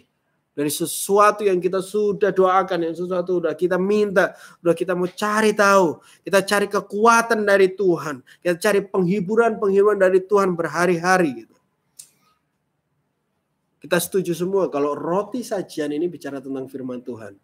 [0.53, 5.51] Dari sesuatu yang kita sudah doakan, yang sesuatu sudah kita minta, sudah kita mau cari
[5.51, 5.97] tahu.
[6.21, 8.21] Kita cari kekuatan dari Tuhan.
[8.39, 11.43] Kita cari penghiburan-penghiburan dari Tuhan berhari-hari.
[11.43, 11.52] Gitu.
[13.83, 17.35] Kita setuju semua kalau roti sajian ini bicara tentang firman Tuhan.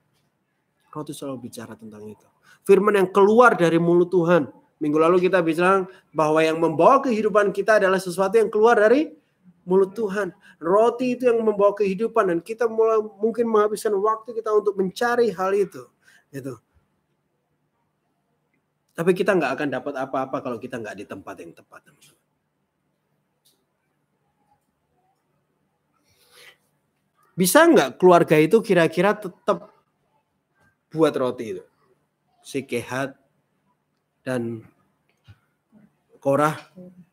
[0.87, 2.23] Roti selalu bicara tentang itu.
[2.63, 4.47] Firman yang keluar dari mulut Tuhan.
[4.79, 9.11] Minggu lalu kita bilang bahwa yang membawa kehidupan kita adalah sesuatu yang keluar dari
[9.67, 10.31] mulut Tuhan.
[10.63, 15.51] Roti itu yang membawa kehidupan dan kita mulai mungkin menghabiskan waktu kita untuk mencari hal
[15.51, 15.91] itu.
[16.31, 16.55] Gitu.
[18.95, 21.83] Tapi kita nggak akan dapat apa-apa kalau kita nggak di tempat yang tepat.
[27.39, 29.71] Bisa nggak keluarga itu kira-kira tetap
[30.91, 31.63] buat roti itu?
[32.43, 33.15] Si Kehat
[34.27, 34.67] dan
[36.19, 36.59] Korah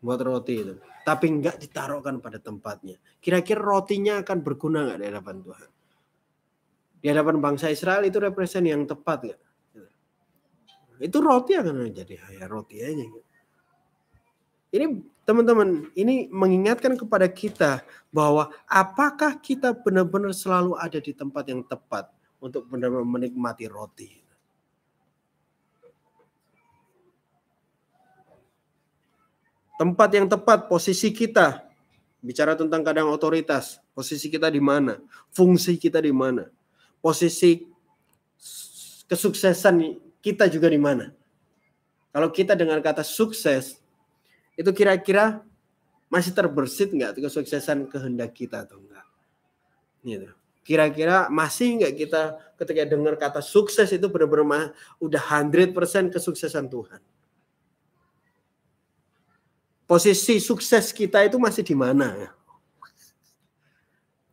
[0.03, 0.75] buat roti itu.
[1.07, 2.99] Tapi nggak ditaruhkan pada tempatnya.
[3.23, 5.71] Kira-kira rotinya akan berguna nggak di hadapan Tuhan?
[6.99, 9.41] Di hadapan bangsa Israel itu represent yang tepat nggak?
[11.07, 13.07] Itu roti akan menjadi ya roti aja.
[14.74, 21.62] Ini teman-teman, ini mengingatkan kepada kita bahwa apakah kita benar-benar selalu ada di tempat yang
[21.62, 22.11] tepat
[22.42, 24.11] untuk benar-benar menikmati roti.
[29.76, 31.68] Tempat yang tepat, posisi kita.
[32.24, 34.98] Bicara tentang kadang otoritas, posisi kita di mana,
[35.31, 36.48] fungsi kita di mana,
[36.98, 37.68] posisi
[39.07, 41.12] kesuksesan kita juga di mana.
[42.11, 43.79] Kalau kita dengan kata sukses,
[44.57, 45.45] itu kira-kira
[46.09, 49.07] masih terbersit nggak kesuksesan kehendak kita atau enggak?
[50.01, 50.31] Gitu.
[50.66, 52.23] Kira-kira masih nggak kita
[52.59, 56.99] ketika dengar kata sukses itu benar-benar udah 100% kesuksesan Tuhan.
[59.87, 62.35] Posisi sukses kita itu masih di mana?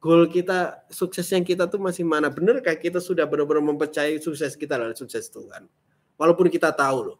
[0.01, 2.27] Goal kita, sukses yang kita tuh masih mana?
[2.27, 5.69] Benar kayak kita sudah benar-benar mempercayai sukses kita adalah sukses Tuhan.
[6.17, 7.19] Walaupun kita tahu loh.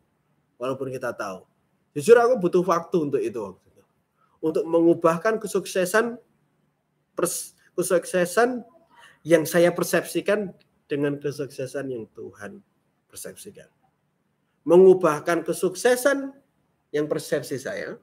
[0.57, 1.52] Walaupun kita tahu.
[1.93, 3.41] Jujur aku butuh waktu untuk itu
[4.43, 6.17] Untuk mengubahkan kesuksesan
[7.13, 8.65] pers, kesuksesan
[9.23, 10.51] yang saya persepsikan
[10.89, 12.59] dengan kesuksesan yang Tuhan
[13.07, 13.69] persepsikan.
[14.67, 16.33] Mengubahkan kesuksesan
[16.91, 17.95] yang persepsi saya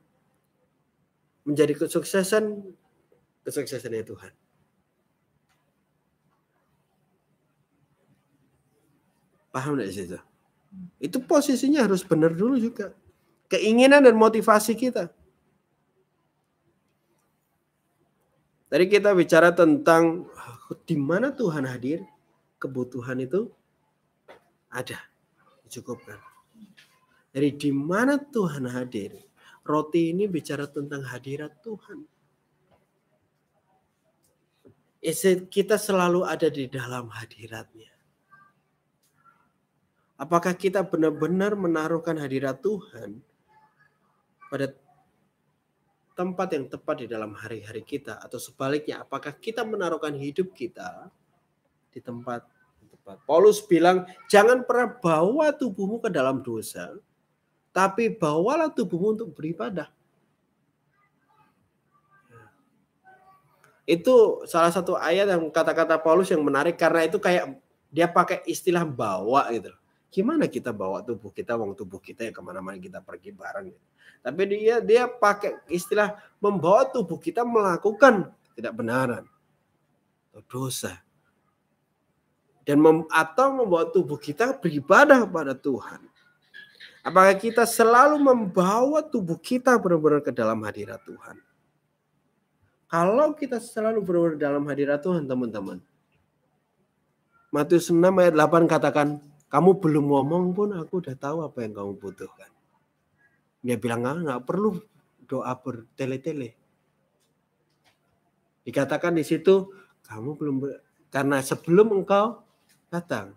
[1.44, 2.72] menjadi kesuksesan
[3.44, 4.32] kesuksesannya Tuhan.
[9.50, 10.20] Paham tidak sih itu?
[11.02, 12.94] Itu posisinya harus benar dulu juga
[13.50, 15.10] keinginan dan motivasi kita.
[18.70, 20.30] Tadi kita bicara tentang
[20.86, 22.06] di mana Tuhan hadir,
[22.62, 23.50] kebutuhan itu
[24.70, 25.02] ada,
[25.66, 26.22] dicukupkan.
[27.34, 29.18] Dari di mana Tuhan hadir,
[29.66, 32.06] roti ini bicara tentang hadirat Tuhan.
[35.50, 37.90] Kita selalu ada di dalam hadiratnya.
[40.14, 43.18] Apakah kita benar-benar menaruhkan hadirat Tuhan
[44.50, 44.74] pada
[46.18, 51.08] tempat yang tepat di dalam hari-hari kita atau sebaliknya apakah kita menaruhkan hidup kita
[51.88, 52.44] di tempat
[53.00, 53.16] tepat.
[53.24, 56.92] Paulus bilang jangan pernah bawa tubuhmu ke dalam dosa
[57.72, 59.88] tapi bawalah tubuhmu untuk beribadah.
[63.88, 67.58] Itu salah satu ayat yang kata-kata Paulus yang menarik karena itu kayak
[67.90, 69.74] dia pakai istilah bawa gitu.
[70.10, 73.70] Gimana kita bawa tubuh kita, uang tubuh kita ya ke mana-mana kita pergi bareng.
[73.70, 73.86] Gitu.
[74.20, 79.24] Tapi dia dia pakai istilah membawa tubuh kita melakukan tidak benaran
[80.34, 80.98] atau dosa.
[82.66, 86.04] Dan mem, atau membawa tubuh kita beribadah pada Tuhan.
[87.00, 91.40] Apakah kita selalu membawa tubuh kita benar-benar ke dalam hadirat Tuhan?
[92.90, 95.80] Kalau kita selalu benar-benar dalam hadirat Tuhan, teman-teman.
[97.48, 99.18] Matius 6 ayat 8 katakan,
[99.50, 102.50] kamu belum ngomong pun aku udah tahu apa yang kamu butuhkan.
[103.66, 104.78] Dia bilang ah, nggak perlu
[105.26, 106.54] doa bertele-tele.
[108.62, 109.74] Dikatakan di situ
[110.06, 110.56] kamu belum
[111.10, 112.46] karena sebelum engkau
[112.94, 113.34] datang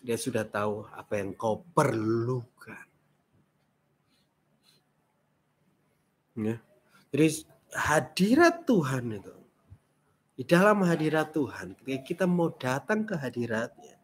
[0.00, 2.86] dia sudah tahu apa yang kau perlukan.
[6.38, 6.56] Ya.
[7.12, 7.26] Jadi
[7.76, 9.36] hadirat Tuhan itu
[10.38, 13.97] di dalam hadirat Tuhan ketika kita mau datang ke hadiratnya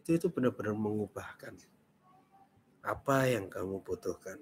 [0.00, 1.60] itu itu benar-benar mengubahkan
[2.80, 4.40] apa yang kamu butuhkan?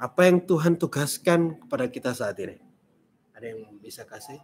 [0.00, 2.58] Apa yang Tuhan tugaskan kepada kita saat ini?
[3.36, 4.40] Ada yang bisa kasih?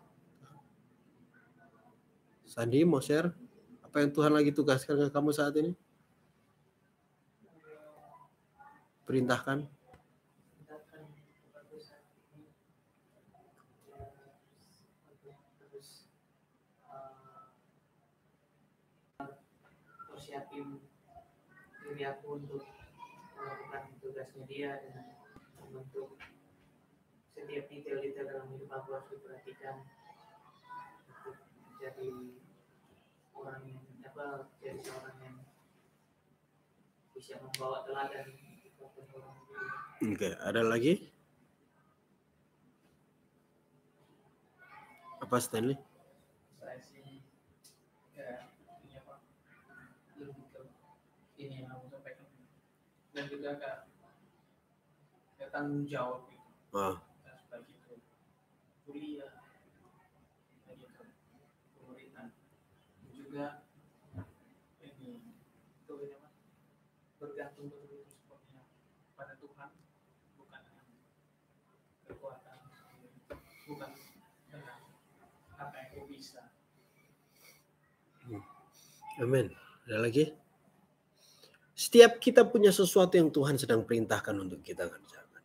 [2.46, 3.34] Sandi mau share?
[3.82, 5.72] Apa yang Tuhan lagi tugaskan ke kamu saat ini?
[9.08, 9.66] Perintahkan.
[21.96, 22.60] Diri aku untuk
[23.40, 25.16] melakukan tugasnya dia dengan
[25.56, 26.20] membentuk
[27.32, 29.80] setiap detail-detail dalam hidup aku harus diperhatikan
[31.08, 31.40] untuk
[31.80, 32.36] jadi
[33.32, 35.36] orang yang apa jadi seorang yang
[37.16, 38.28] bisa membawa teladan
[39.96, 41.08] Oke, ada lagi?
[45.24, 45.80] Apa Stanley?
[46.60, 47.24] saya sih
[48.12, 48.44] ya
[48.84, 49.24] ini apa
[50.20, 50.60] lebih ke
[51.40, 52.28] ini yang aku sampaikan
[53.16, 53.76] dan juga kak
[55.40, 56.44] ya, tanggung jawab gitu.
[56.76, 57.96] Oh, Nah, sebagai itu
[58.84, 59.32] kuliah
[60.60, 61.04] sebagai itu
[61.80, 62.28] pemerintahan.
[63.16, 63.64] Juga
[64.84, 65.32] ini
[65.80, 66.28] itu apa?
[67.16, 68.68] Bergantung betul sepenuhnya
[69.16, 69.70] pada Tuhan
[70.36, 70.86] bukan dengan
[72.04, 72.58] kekuatan
[73.64, 73.90] bukan
[74.52, 74.76] dengan
[75.56, 76.52] apa yang kau bisa.
[79.16, 79.48] Amin.
[79.88, 80.45] Ada lagi?
[81.76, 85.44] Setiap kita punya sesuatu yang Tuhan sedang perintahkan untuk kita kerjakan.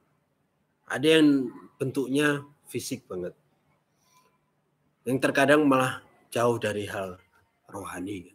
[0.88, 3.36] Ada yang bentuknya fisik banget.
[5.04, 6.00] Yang terkadang malah
[6.32, 7.20] jauh dari hal
[7.68, 8.32] rohani.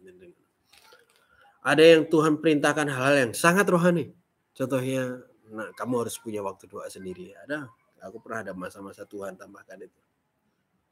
[1.65, 4.13] Ada yang Tuhan perintahkan hal-hal yang sangat rohani.
[4.53, 5.17] Contohnya,
[5.49, 7.33] nah, kamu harus punya waktu doa sendiri.
[7.33, 7.65] Ada,
[8.05, 10.01] aku pernah ada masa-masa Tuhan tambahkan itu.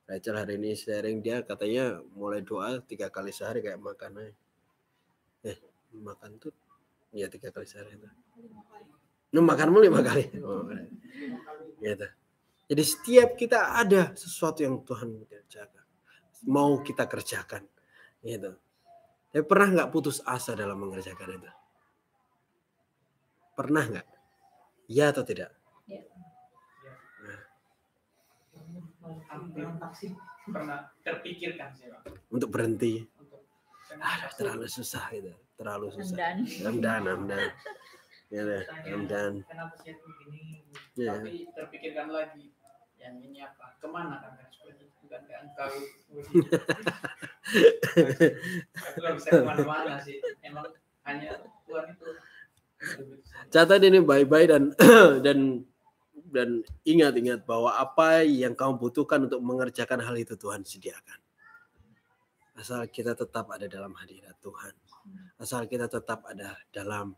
[0.09, 4.33] Rachel hari ini sharing dia katanya mulai doa tiga kali sehari kayak makan aja.
[5.53, 5.57] Eh,
[5.93, 6.53] makan tuh
[7.15, 8.09] ya tiga kali sehari itu.
[9.31, 10.27] Lu makanmu lima kali.
[10.43, 10.67] Oh,
[11.79, 12.07] gitu.
[12.65, 15.85] Jadi setiap kita ada sesuatu yang Tuhan kerjakan.
[16.51, 17.63] Mau kita kerjakan.
[18.19, 18.51] Gitu.
[19.31, 21.51] Tapi pernah nggak putus asa dalam mengerjakan itu?
[23.55, 24.07] Pernah nggak?
[24.91, 25.55] Ya atau tidak?
[29.29, 29.67] hampir
[30.49, 32.01] pernah terpikirkan sih Pak,
[32.33, 33.05] Untuk berhenti.
[33.21, 33.45] untuk
[34.01, 35.33] Aduh, terlalu susah itu.
[35.55, 36.17] Terlalu susah.
[36.17, 37.49] Dan Ramdan, ramdan.
[38.25, 38.57] Gitu,
[38.89, 39.31] ramdan.
[39.45, 41.11] kenapa sih begini Ya.
[41.19, 42.51] tapi terpikirkan lagi
[42.97, 45.71] yang ini apa ke mana kan kan seperti itu kan kan engkau
[48.79, 50.71] aku nggak bisa ke mana-mana sih emang
[51.05, 51.37] hanya
[51.67, 52.07] Tuhan itu
[53.51, 54.63] Catat ini baik-baik dan
[55.25, 55.39] dan
[56.31, 56.49] dan
[56.83, 61.19] ingat-ingat bahwa apa yang kamu butuhkan untuk mengerjakan hal itu Tuhan sediakan.
[62.59, 64.75] Asal kita tetap ada dalam hadirat Tuhan.
[65.35, 67.13] Asal kita tetap ada dalam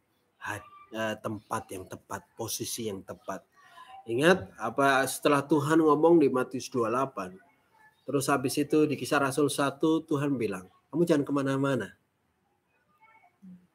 [0.48, 3.46] eh, tempat yang tepat, posisi yang tepat.
[4.08, 7.36] Ingat apa setelah Tuhan ngomong di Matius 28.
[8.08, 11.88] Terus habis itu di kisah Rasul 1 Tuhan bilang, kamu jangan ke mana-mana.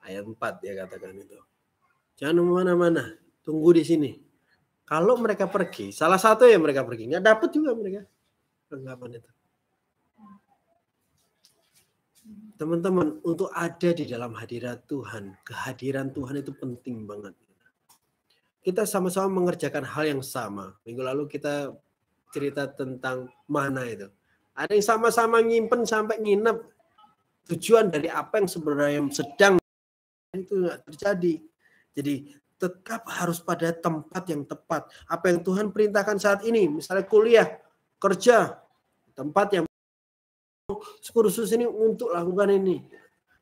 [0.01, 1.37] Ayat 4 dia katakan itu.
[2.17, 3.05] Jangan ke mana-mana,
[3.45, 4.11] tunggu di sini.
[4.89, 8.09] Kalau mereka pergi, salah satu yang mereka pergi, nggak dapat juga mereka
[9.21, 9.31] itu.
[12.63, 17.35] Teman-teman, untuk ada di dalam hadirat Tuhan, kehadiran Tuhan itu penting banget.
[18.63, 20.79] kita sama-sama mengerjakan hal yang sama.
[20.87, 21.75] Minggu lalu kita
[22.31, 24.07] cerita tentang mana itu.
[24.55, 26.63] Ada yang sama-sama nyimpen sampai nginep.
[27.51, 29.59] Tujuan dari apa yang sebenarnya sedang
[30.31, 31.43] itu nggak terjadi.
[31.99, 32.15] Jadi
[32.63, 34.87] tetap harus pada tempat yang tepat.
[35.11, 37.59] Apa yang Tuhan perintahkan saat ini, misalnya kuliah,
[37.99, 38.63] kerja,
[39.19, 39.67] tempat yang
[41.13, 42.81] kursus ini untuk lakukan ini.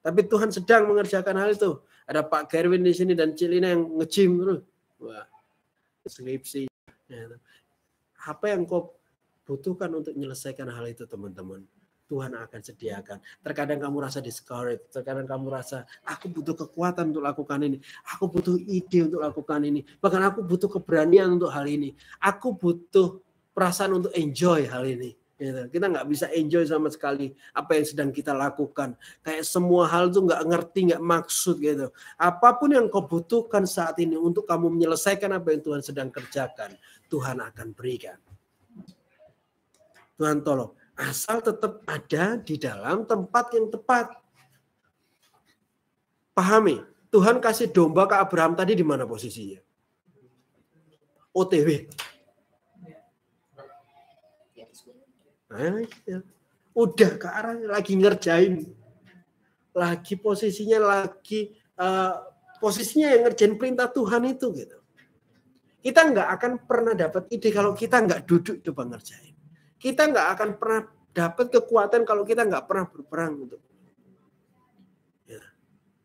[0.00, 1.76] Tapi Tuhan sedang mengerjakan hal itu.
[2.08, 4.60] Ada Pak Gerwin di sini dan Cilina yang ngejim terus.
[4.98, 5.28] Wah,
[6.08, 6.66] skripsi.
[7.06, 7.36] Ya.
[8.26, 8.96] Apa yang kau
[9.44, 11.62] butuhkan untuk menyelesaikan hal itu teman-teman?
[12.10, 13.22] Tuhan akan sediakan.
[13.38, 18.58] Terkadang kamu rasa discouraged, terkadang kamu rasa aku butuh kekuatan untuk lakukan ini, aku butuh
[18.58, 23.22] ide untuk lakukan ini, bahkan aku butuh keberanian untuk hal ini, aku butuh
[23.54, 25.14] perasaan untuk enjoy hal ini.
[25.41, 25.72] Gitu.
[25.72, 28.93] Kita nggak bisa enjoy sama sekali apa yang sedang kita lakukan.
[29.24, 31.88] Kayak semua hal tuh nggak ngerti, nggak maksud gitu.
[32.20, 36.76] Apa pun yang kau butuhkan saat ini untuk kamu menyelesaikan apa yang Tuhan sedang kerjakan,
[37.09, 38.20] Tuhan akan berikan.
[40.20, 40.76] Tuhan tolong.
[41.01, 44.12] Asal tetap ada di dalam tempat yang tepat.
[46.36, 49.57] Pahami, Tuhan kasih domba ke Abraham tadi di mana posisinya?
[51.32, 51.88] OTW.
[55.51, 55.82] Nah.
[56.70, 58.70] Udah ke arah lagi ngerjain.
[59.74, 62.14] Lagi posisinya lagi uh,
[62.62, 64.78] posisinya yang ngerjain perintah Tuhan itu gitu.
[65.80, 69.34] Kita nggak akan pernah dapat ide kalau kita nggak duduk coba ngerjain.
[69.80, 73.61] Kita nggak akan pernah dapat kekuatan kalau kita nggak pernah berperang untuk.
[75.24, 75.42] Ya.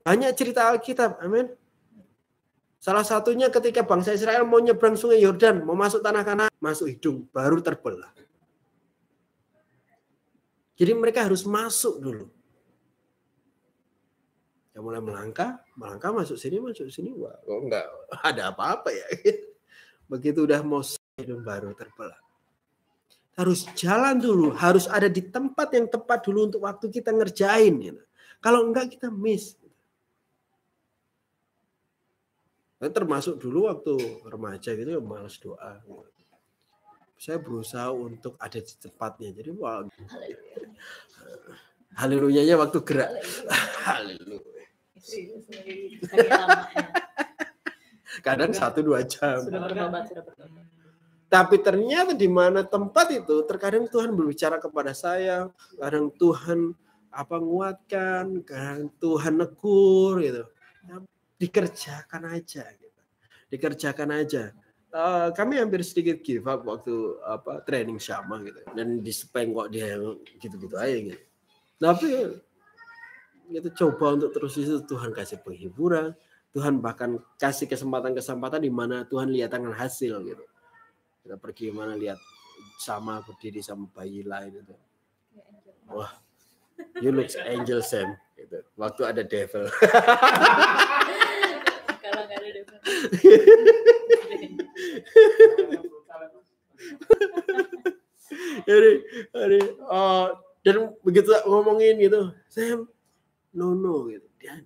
[0.01, 1.51] Banyak cerita Alkitab, amin.
[2.79, 7.25] Salah satunya ketika bangsa Israel mau nyebrang sungai Yordan, mau masuk tanah kanan, masuk hidung,
[7.33, 8.13] baru terbelah.
[10.75, 12.25] Jadi mereka harus masuk dulu.
[14.75, 17.87] Ya mulai melangkah, melangkah masuk sini, masuk sini, wah kok enggak
[18.19, 19.07] ada apa-apa ya.
[20.11, 20.83] Begitu udah mau
[21.23, 22.19] baru terbelah.
[23.39, 27.71] Harus jalan dulu, harus ada di tempat yang tepat dulu untuk waktu kita ngerjain.
[27.79, 28.03] Gitu.
[28.43, 29.55] Kalau enggak kita miss.
[32.75, 33.95] Dan termasuk dulu waktu
[34.27, 35.79] remaja gitu ya malas doa.
[35.87, 36.14] Gitu
[37.25, 39.33] saya berusaha untuk ada di tempatnya.
[39.33, 39.81] Jadi wah,
[41.97, 43.17] haleluya nya waktu gerak.
[43.81, 44.61] Haleluya.
[48.21, 49.41] Kadang satu dua jam.
[51.25, 55.49] Tapi ternyata di mana tempat itu, terkadang Tuhan berbicara kepada saya,
[55.81, 56.77] kadang Tuhan
[57.09, 60.45] apa nguatkan, kadang Tuhan negur gitu.
[61.41, 63.01] Dikerjakan aja gitu.
[63.49, 64.53] Dikerjakan aja
[64.95, 68.63] uh, kami hampir sedikit give up waktu apa training sama gitu.
[68.71, 69.99] Dan di kok dia
[70.39, 71.19] gitu-gitu aja gitu.
[71.75, 72.39] Tapi
[73.51, 76.15] itu coba untuk terus itu Tuhan kasih penghiburan.
[76.55, 80.43] Tuhan bahkan kasih kesempatan-kesempatan di mana Tuhan lihatkan hasil gitu.
[81.27, 82.15] Kita pergi mana lihat
[82.79, 84.75] sama berdiri sama bayi lain itu.
[85.91, 86.15] Wah
[87.03, 88.63] you look angel Sam gitu.
[88.79, 89.67] Waktu ada devil.
[92.03, 92.79] Kalau nggak ada devil.
[98.65, 98.91] jadi,
[99.31, 100.27] jadi oh,
[100.65, 100.75] dan
[101.05, 102.89] begitu ngomongin gitu, Sam,
[103.53, 104.61] no no gitu, dia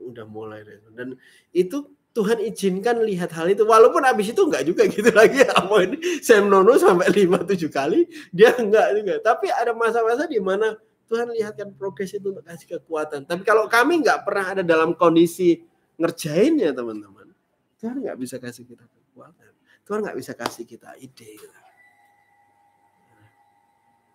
[0.00, 0.64] udah mulai
[0.96, 1.18] dan
[1.52, 3.62] itu Tuhan izinkan lihat hal itu.
[3.62, 5.46] Walaupun habis itu enggak juga gitu lagi.
[5.46, 5.96] Apa ini?
[6.18, 8.02] Sam Nono sampai lima tujuh kali
[8.34, 9.14] dia enggak juga.
[9.22, 10.74] Tapi ada masa-masa di mana
[11.06, 13.30] Tuhan lihatkan progres itu untuk kasih kekuatan.
[13.30, 15.62] Tapi kalau kami enggak pernah ada dalam kondisi
[16.00, 17.28] ngerjainnya teman-teman
[17.76, 19.52] Tuhan enggak bisa kasih kita kekuatan
[19.90, 21.34] Tuhan nggak bisa kasih kita ide.
[21.34, 21.58] Gitu.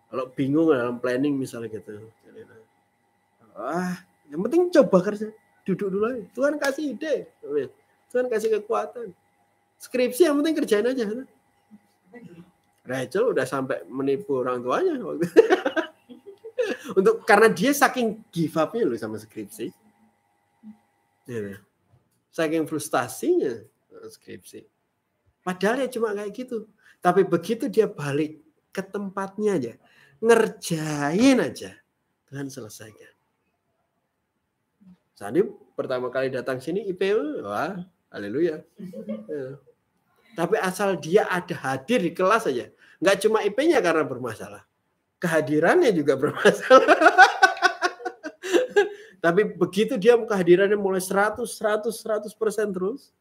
[0.08, 2.00] Kalau bingung dalam planning misalnya gitu.
[3.52, 4.00] Ah,
[4.32, 5.28] yang penting coba kerja.
[5.68, 6.24] Duduk dulu aja.
[6.32, 7.28] Tuhan kasih ide.
[8.08, 9.12] Tuhan kasih kekuatan.
[9.76, 11.04] Skripsi yang penting kerjain aja.
[12.88, 14.96] Rachel udah sampai menipu orang tuanya.
[16.96, 19.68] Untuk karena dia saking give up-nya loh sama skripsi.
[21.28, 21.60] Ya,
[22.32, 23.60] saking frustasinya
[24.08, 24.75] skripsi.
[25.46, 26.66] Padahal ya cuma kayak gitu.
[26.98, 28.42] Tapi begitu dia balik
[28.74, 29.72] ke tempatnya aja,
[30.18, 31.70] ngerjain aja,
[32.26, 33.14] Tuhan selesaikan.
[35.14, 35.46] Sandi
[35.78, 37.78] pertama kali datang sini IPU, wah,
[38.10, 38.66] haleluya.
[39.30, 39.62] Ya.
[40.34, 42.66] Tapi asal dia ada hadir di kelas aja,
[42.98, 44.66] nggak cuma IP-nya karena bermasalah,
[45.22, 46.90] kehadirannya juga bermasalah.
[49.24, 53.14] Tapi begitu dia kehadirannya mulai 100, 100, 100 persen terus,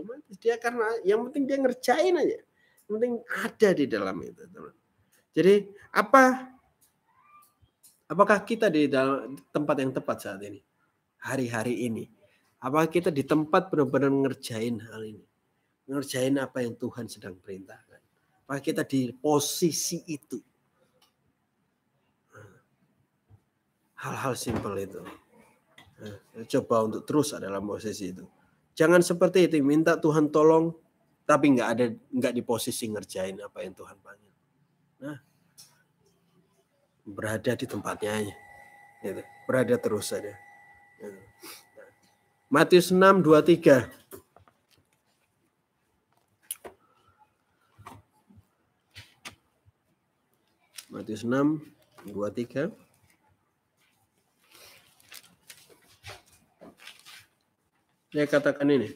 [0.00, 2.40] otomatis dia karena yang penting dia ngerjain aja
[2.88, 4.74] yang penting ada di dalam itu teman
[5.36, 5.54] jadi
[5.92, 6.24] apa
[8.08, 10.64] apakah kita di dalam tempat yang tepat saat ini
[11.20, 12.08] hari-hari ini
[12.64, 15.24] apakah kita di tempat benar-benar ngerjain hal ini
[15.90, 17.98] ngerjain apa yang Tuhan sedang perintahkan.
[18.46, 20.38] Maka kita di posisi itu.
[24.00, 25.02] Hal-hal simpel itu.
[26.00, 26.16] Nah,
[26.48, 28.24] coba untuk terus dalam posisi itu.
[28.80, 30.72] Jangan seperti itu, minta Tuhan tolong,
[31.28, 34.32] tapi nggak ada nggak di posisi ngerjain apa yang Tuhan panggil.
[35.04, 35.20] Nah,
[37.04, 38.34] berada di tempatnya aja.
[39.04, 39.20] Gitu.
[39.44, 40.32] Berada terus saja.
[40.96, 41.20] Gitu.
[42.48, 43.84] Matius 6, 23.
[50.88, 51.60] Matius 6,
[52.08, 52.89] 23.
[58.10, 58.90] Dia katakan ini.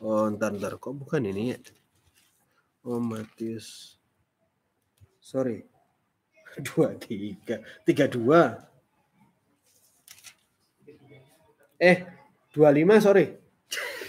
[0.00, 0.80] Oh, ntar, ntar.
[0.80, 1.58] Kok bukan ini ya?
[2.88, 4.00] Oh, Matius.
[5.20, 5.68] Sorry.
[6.64, 7.60] Dua, tiga.
[7.84, 8.64] Tiga, dua.
[11.76, 12.08] Eh,
[12.50, 13.36] dua lima, sorry.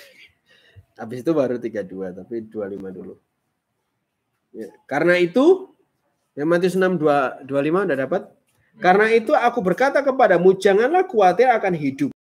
[0.99, 3.19] Habis itu baru tiga dua, tapi dua lima dulu.
[4.55, 5.75] Ya, karena itu,
[6.39, 7.51] yang Matius 6, 2, 25
[7.83, 8.21] udah dapat?
[8.79, 12.15] Karena itu aku berkata kepadamu, janganlah khawatir akan hidup.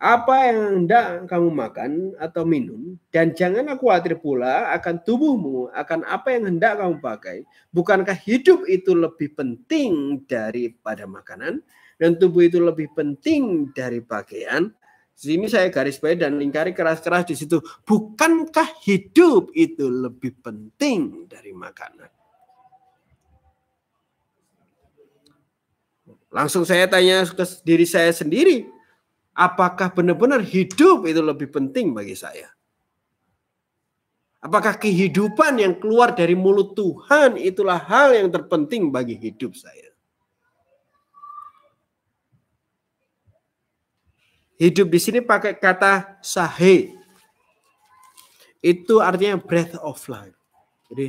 [0.00, 6.32] Apa yang hendak kamu makan atau minum dan janganlah khawatir pula akan tubuhmu akan apa
[6.32, 7.36] yang hendak kamu pakai.
[7.70, 11.62] Bukankah hidup itu lebih penting daripada makanan
[12.00, 14.72] dan tubuh itu lebih penting dari pakaian?
[15.12, 17.62] Sini saya garis bawahi dan lingkari keras-keras di situ.
[17.86, 22.21] Bukankah hidup itu lebih penting dari makanan
[26.32, 28.66] langsung saya tanya ke diri saya sendiri
[29.32, 32.52] Apakah benar-benar hidup itu lebih penting bagi saya?
[34.44, 39.88] Apakah kehidupan yang keluar dari mulut Tuhan itulah hal yang terpenting bagi hidup saya?
[44.60, 46.92] Hidup di sini pakai kata sahe.
[48.60, 50.36] Itu artinya breath of life.
[50.92, 51.08] Jadi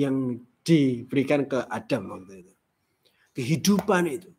[0.02, 2.59] yang diberikan ke Adam waktu itu.
[3.36, 4.30] Kehidupan itu.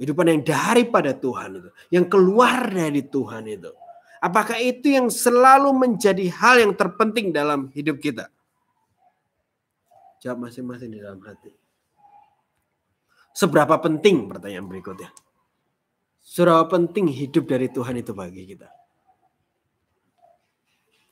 [0.00, 1.70] Kehidupan yang daripada Tuhan itu.
[1.92, 3.70] Yang keluar dari Tuhan itu.
[4.20, 8.32] Apakah itu yang selalu menjadi hal yang terpenting dalam hidup kita?
[10.24, 11.52] Jawab masing-masing di dalam hati.
[13.36, 15.12] Seberapa penting pertanyaan berikutnya?
[16.24, 18.66] Seberapa penting hidup dari Tuhan itu bagi kita?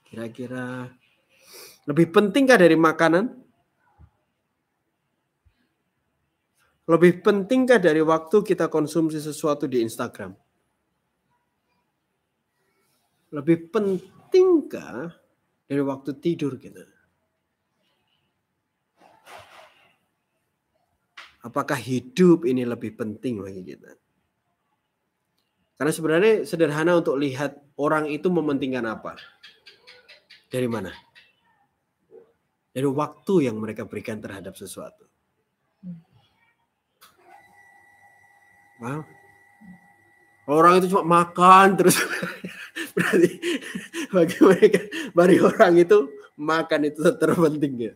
[0.08, 0.88] Kira-kira
[1.84, 3.43] lebih pentingkah dari makanan?
[6.84, 10.36] Lebih pentingkah dari waktu kita konsumsi sesuatu di Instagram?
[13.32, 15.08] Lebih pentingkah
[15.64, 16.84] dari waktu tidur kita?
[21.44, 23.96] Apakah hidup ini lebih penting bagi kita?
[25.80, 29.16] Karena sebenarnya sederhana untuk lihat orang itu mementingkan apa.
[30.52, 30.92] Dari mana?
[32.72, 35.13] Dari waktu yang mereka berikan terhadap sesuatu.
[38.82, 39.06] Wow.
[40.44, 41.96] Orang itu cuma makan terus
[42.94, 43.30] berarti
[44.12, 44.80] bagi mereka
[45.16, 45.98] bagi orang itu
[46.36, 47.92] makan itu terpenting ya.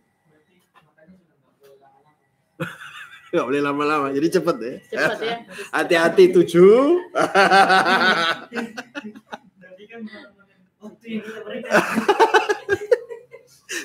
[3.29, 4.73] Gak boleh lama-lama, jadi cepet ya.
[4.89, 5.35] Cepat ya.
[5.77, 6.97] Hati-hati tujuh.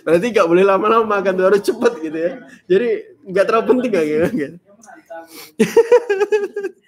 [0.04, 2.32] Berarti nggak boleh lama-lama makan harus cepet gitu ya.
[2.64, 2.88] Jadi
[3.28, 4.56] nggak terlalu penting kayak gitu.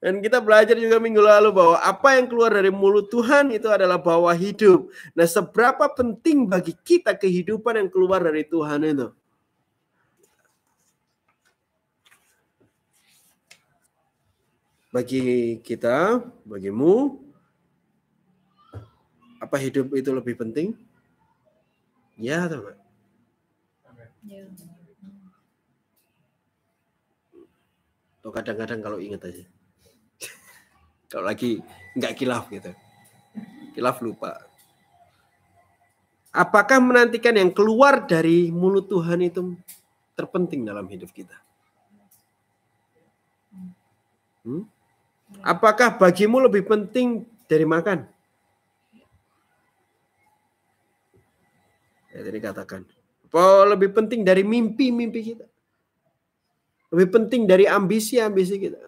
[0.00, 4.00] Dan kita belajar juga minggu lalu bahwa apa yang keluar dari mulut Tuhan itu adalah
[4.00, 4.88] bawa hidup.
[5.12, 9.08] Nah, seberapa penting bagi kita kehidupan yang keluar dari Tuhan itu?
[14.90, 17.20] Bagi kita, bagimu,
[19.40, 20.76] apa hidup itu lebih penting?
[22.16, 22.76] Ya enggak?
[24.24, 24.44] Ya.
[28.20, 29.44] Atau kadang-kadang kalau ingat aja.
[31.10, 31.64] kalau lagi
[31.96, 32.70] nggak kilaf gitu.
[33.72, 34.36] Kilaf lupa.
[36.30, 39.56] Apakah menantikan yang keluar dari mulut Tuhan itu
[40.14, 41.34] terpenting dalam hidup kita?
[44.44, 44.68] Hmm?
[45.40, 48.04] Apakah bagimu lebih penting dari makan?
[52.10, 52.82] Ya, tadi katakan.
[53.30, 55.46] Apa lebih penting dari mimpi-mimpi kita?
[56.90, 58.82] Lebih penting dari ambisi-ambisi kita.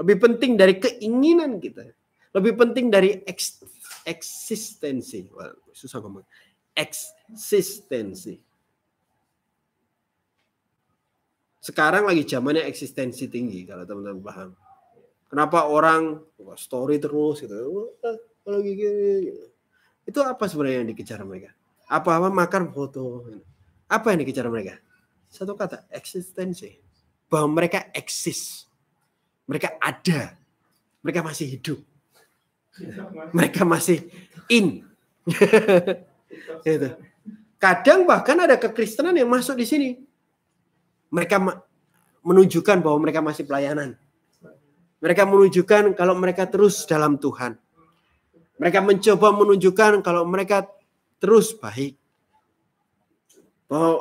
[0.00, 1.84] Lebih penting dari keinginan kita.
[2.30, 3.60] Lebih penting dari eks,
[4.06, 5.26] eksistensi.
[5.34, 6.22] Wah, susah ngomong.
[6.72, 8.38] Eksistensi.
[11.60, 14.50] Sekarang lagi zamannya eksistensi tinggi kalau teman-teman paham.
[15.28, 16.22] Kenapa orang
[16.56, 17.92] story terus gitu.
[18.46, 19.44] Gini, gitu.
[20.08, 21.52] Itu apa sebenarnya yang dikejar mereka?
[21.90, 23.28] Apa-apa makan foto.
[23.90, 24.80] Apa yang dikejar mereka?
[25.28, 26.89] Satu kata, eksistensi.
[27.30, 28.66] Bahwa mereka eksis.
[29.46, 30.34] Mereka ada.
[31.00, 31.78] Mereka masih hidup.
[33.32, 34.10] Mereka masih
[34.50, 34.82] in.
[36.66, 36.88] gitu.
[37.60, 39.90] Kadang bahkan ada kekristenan yang masuk di sini.
[41.12, 41.36] Mereka
[42.24, 43.96] menunjukkan bahwa mereka masih pelayanan.
[45.00, 47.56] Mereka menunjukkan kalau mereka terus dalam Tuhan.
[48.60, 50.68] Mereka mencoba menunjukkan kalau mereka
[51.16, 51.96] terus baik.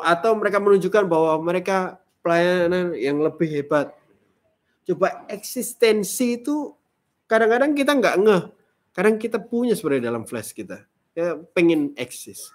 [0.04, 2.00] Atau mereka menunjukkan bahwa mereka
[2.30, 3.90] pelayanan yang lebih hebat.
[4.86, 6.78] Coba eksistensi itu
[7.26, 8.44] kadang-kadang kita nggak ngeh.
[8.94, 10.86] Kadang kita punya sebenarnya dalam flash kita.
[11.18, 12.54] Ya, pengen eksis.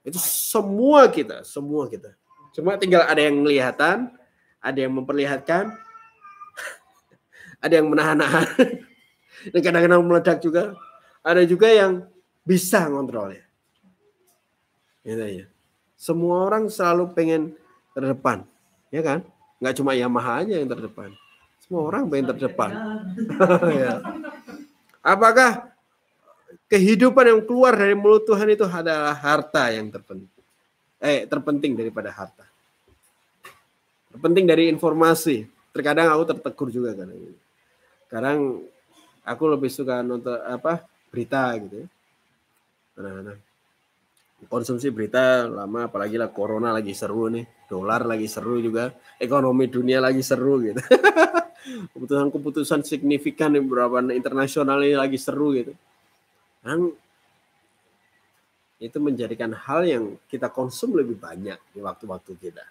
[0.00, 2.16] Itu semua kita, semua kita.
[2.56, 4.08] Cuma tinggal ada yang kelihatan,
[4.56, 5.68] ada yang memperlihatkan,
[7.64, 8.48] ada yang menahan-nahan,
[9.52, 10.72] dan kadang-kadang meledak juga.
[11.20, 12.08] Ada juga yang
[12.40, 13.44] bisa ngontrolnya.
[15.04, 15.46] Gitu ya.
[15.94, 17.54] Semua orang selalu pengen
[17.94, 18.42] terdepan,
[18.92, 19.24] ya kan?
[19.58, 21.10] Nggak cuma Yamaha aja yang terdepan.
[21.64, 22.70] Semua orang pengen terdepan.
[23.80, 24.04] ya.
[25.00, 25.72] Apakah
[26.68, 30.30] kehidupan yang keluar dari mulut Tuhan itu adalah harta yang terpenting?
[31.02, 32.44] Eh, terpenting daripada harta.
[34.12, 35.48] Terpenting dari informasi.
[35.72, 37.08] Terkadang aku tertegur juga kan.
[38.06, 38.60] Sekarang
[39.24, 41.88] aku lebih suka nonton apa berita gitu ya.
[43.00, 43.38] Nah.
[44.50, 50.04] Konsumsi berita lama apalagi lah corona lagi seru nih, dolar lagi seru juga, ekonomi dunia
[50.04, 50.76] lagi seru gitu.
[51.96, 55.72] Keputusan-keputusan signifikan di beberapa internasional ini lagi seru gitu.
[56.60, 56.92] Dan
[58.76, 62.66] itu menjadikan hal yang kita konsum lebih banyak di waktu-waktu kita.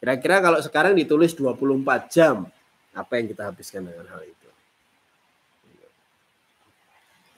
[0.00, 2.48] Kira-kira kalau sekarang ditulis 24 jam,
[2.96, 4.48] apa yang kita habiskan dengan hal itu?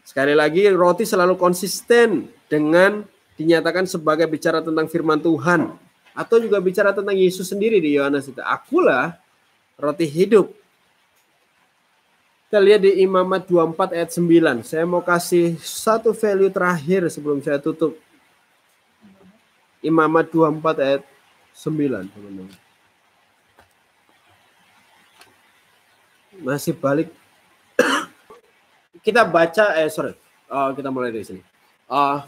[0.06, 3.02] Sekali lagi, roti selalu konsisten dengan
[3.34, 8.40] dinyatakan sebagai bicara tentang firman Tuhan atau juga bicara tentang Yesus sendiri di Yohanes itu.
[8.44, 9.16] Akulah
[9.76, 10.52] roti hidup.
[12.46, 14.60] Kita lihat di Imamat 24 ayat 9.
[14.68, 17.96] Saya mau kasih satu value terakhir sebelum saya tutup.
[19.80, 21.02] Imamat 24 ayat
[21.56, 22.52] 9, teman-teman.
[26.44, 27.08] Masih balik
[29.02, 30.14] kita baca eh sorry
[30.48, 31.42] uh, kita mulai dari sini
[31.90, 32.22] uh,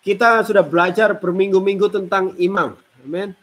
[0.00, 2.74] kita sudah belajar berminggu-minggu tentang imam
[3.04, 3.36] amin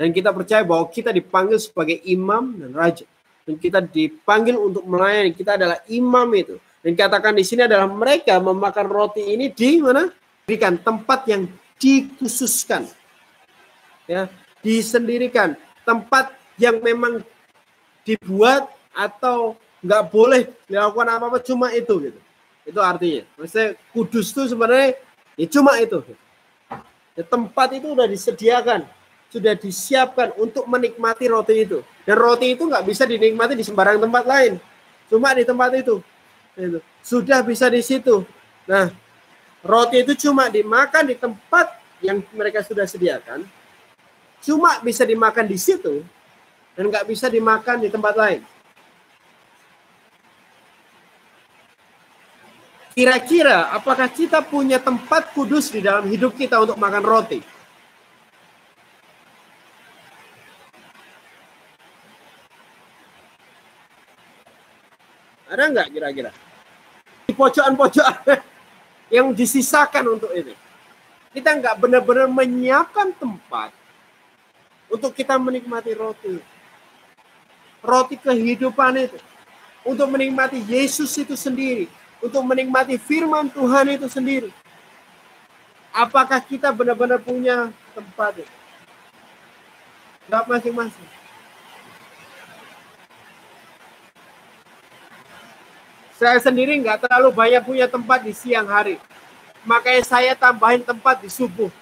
[0.00, 3.04] dan kita percaya bahwa kita dipanggil sebagai imam dan raja.
[3.44, 5.36] Dan kita dipanggil untuk melayani.
[5.36, 6.56] Kita adalah imam itu.
[6.80, 10.08] Dan katakan di sini adalah mereka memakan roti ini di mana?
[10.48, 11.44] Berikan tempat yang
[11.76, 12.88] dikhususkan.
[14.08, 14.32] Ya
[14.64, 15.52] disendirikan.
[15.84, 17.20] Tempat yang memang
[18.00, 22.20] dibuat atau nggak boleh dilakukan apa-apa cuma itu gitu.
[22.64, 23.28] Itu artinya.
[23.36, 24.96] Maksudnya kudus itu sebenarnya
[25.36, 26.00] ya cuma itu.
[27.12, 28.88] Ya, tempat itu sudah disediakan,
[29.30, 31.78] sudah disiapkan untuk menikmati roti itu.
[32.02, 34.58] Dan roti itu nggak bisa dinikmati di sembarang tempat lain.
[35.06, 36.02] Cuma di tempat itu.
[37.00, 38.26] Sudah bisa di situ.
[38.66, 38.90] Nah,
[39.62, 43.46] roti itu cuma dimakan di tempat yang mereka sudah sediakan.
[44.42, 46.02] Cuma bisa dimakan di situ
[46.74, 48.42] dan nggak bisa dimakan di tempat lain.
[52.90, 57.59] Kira-kira apakah kita punya tempat kudus di dalam hidup kita untuk makan roti?
[65.50, 66.30] Ada nggak kira-kira?
[67.26, 68.38] Di pojokan-pojokan
[69.16, 70.54] yang disisakan untuk ini.
[71.34, 73.74] Kita nggak benar-benar menyiapkan tempat
[74.86, 76.38] untuk kita menikmati roti.
[77.82, 79.18] Roti kehidupan itu.
[79.82, 81.90] Untuk menikmati Yesus itu sendiri
[82.20, 84.52] untuk menikmati firman Tuhan itu sendiri.
[85.90, 88.54] Apakah kita benar-benar punya tempat itu?
[90.30, 91.08] Enggak masing-masing.
[96.20, 99.00] Saya sendiri nggak terlalu banyak punya tempat di siang hari.
[99.64, 101.72] Makanya saya tambahin tempat di subuh.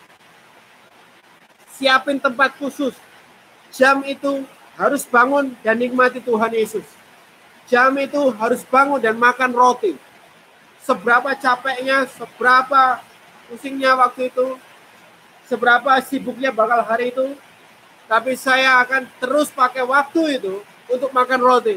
[1.75, 2.95] Siapin tempat khusus.
[3.75, 4.47] Jam itu
[4.79, 6.87] harus bangun dan nikmati Tuhan Yesus.
[7.67, 9.99] Jam itu harus bangun dan makan roti
[10.89, 13.03] seberapa capeknya, seberapa
[13.51, 14.57] pusingnya waktu itu,
[15.45, 17.37] seberapa sibuknya bakal hari itu,
[18.09, 21.77] tapi saya akan terus pakai waktu itu untuk makan roti.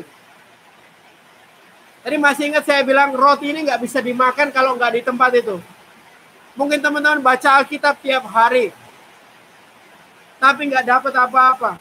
[2.02, 5.62] Jadi masih ingat saya bilang roti ini nggak bisa dimakan kalau nggak di tempat itu.
[6.58, 8.74] Mungkin teman-teman baca Alkitab tiap hari,
[10.42, 11.78] tapi nggak dapat apa-apa.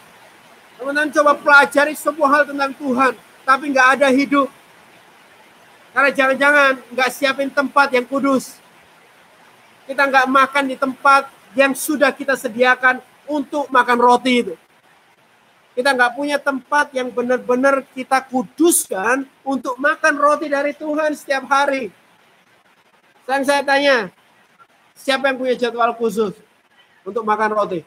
[0.77, 3.13] Teman-teman coba pelajari sebuah hal tentang Tuhan,
[3.49, 4.49] tapi nggak ada hidup.
[5.91, 8.61] Karena jangan-jangan nggak siapin tempat yang kudus.
[9.89, 11.27] Kita nggak makan di tempat
[11.59, 14.55] yang sudah kita sediakan untuk makan roti itu.
[15.71, 21.95] Kita nggak punya tempat yang benar-benar kita kuduskan untuk makan roti dari Tuhan setiap hari.
[23.23, 23.97] Sekarang saya tanya,
[24.99, 26.35] siapa yang punya jadwal khusus
[27.07, 27.81] untuk makan roti?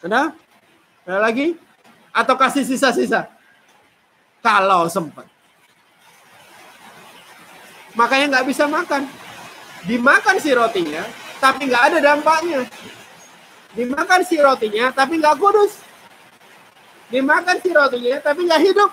[0.00, 0.32] Ada?
[1.04, 1.60] Ada lagi?
[2.16, 3.28] Atau kasih sisa-sisa?
[4.40, 5.28] Kalau sempat.
[7.92, 9.04] Makanya nggak bisa makan.
[9.84, 11.04] Dimakan si rotinya,
[11.40, 12.64] tapi nggak ada dampaknya.
[13.76, 15.84] Dimakan si rotinya, tapi nggak kudus.
[17.12, 18.90] Dimakan si rotinya, tapi nggak hidup.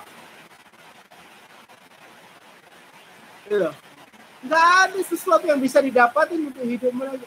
[3.48, 3.70] Gitu.
[4.44, 7.24] Nggak ada sesuatu yang bisa didapatin untuk hidup mereka.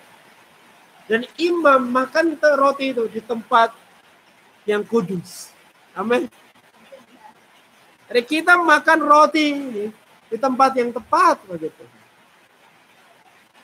[1.10, 3.74] Dan imam makan roti itu di tempat
[4.70, 5.50] yang kudus.
[5.98, 6.30] Amin.
[8.08, 9.48] Jadi kita makan roti
[10.30, 11.97] di tempat yang tepat begitu.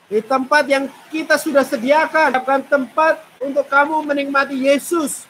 [0.04, 5.24] Di tempat yang kita sudah sediakan, bukan tempat untuk kamu menikmati Yesus.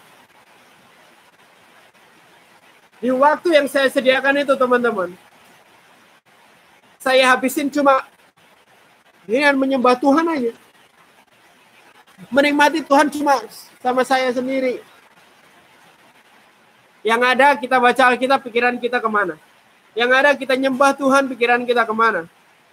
[2.99, 5.14] Di waktu yang saya sediakan itu teman-teman,
[6.99, 8.03] saya habisin cuma
[9.29, 10.53] dengan menyembah Tuhan aja.
[12.33, 13.39] Menikmati Tuhan cuma
[13.79, 14.81] sama saya sendiri.
[17.05, 19.37] Yang ada kita baca Alkitab, pikiran kita ke mana?
[19.93, 22.25] Yang ada kita nyembah Tuhan, pikiran kita ke mana?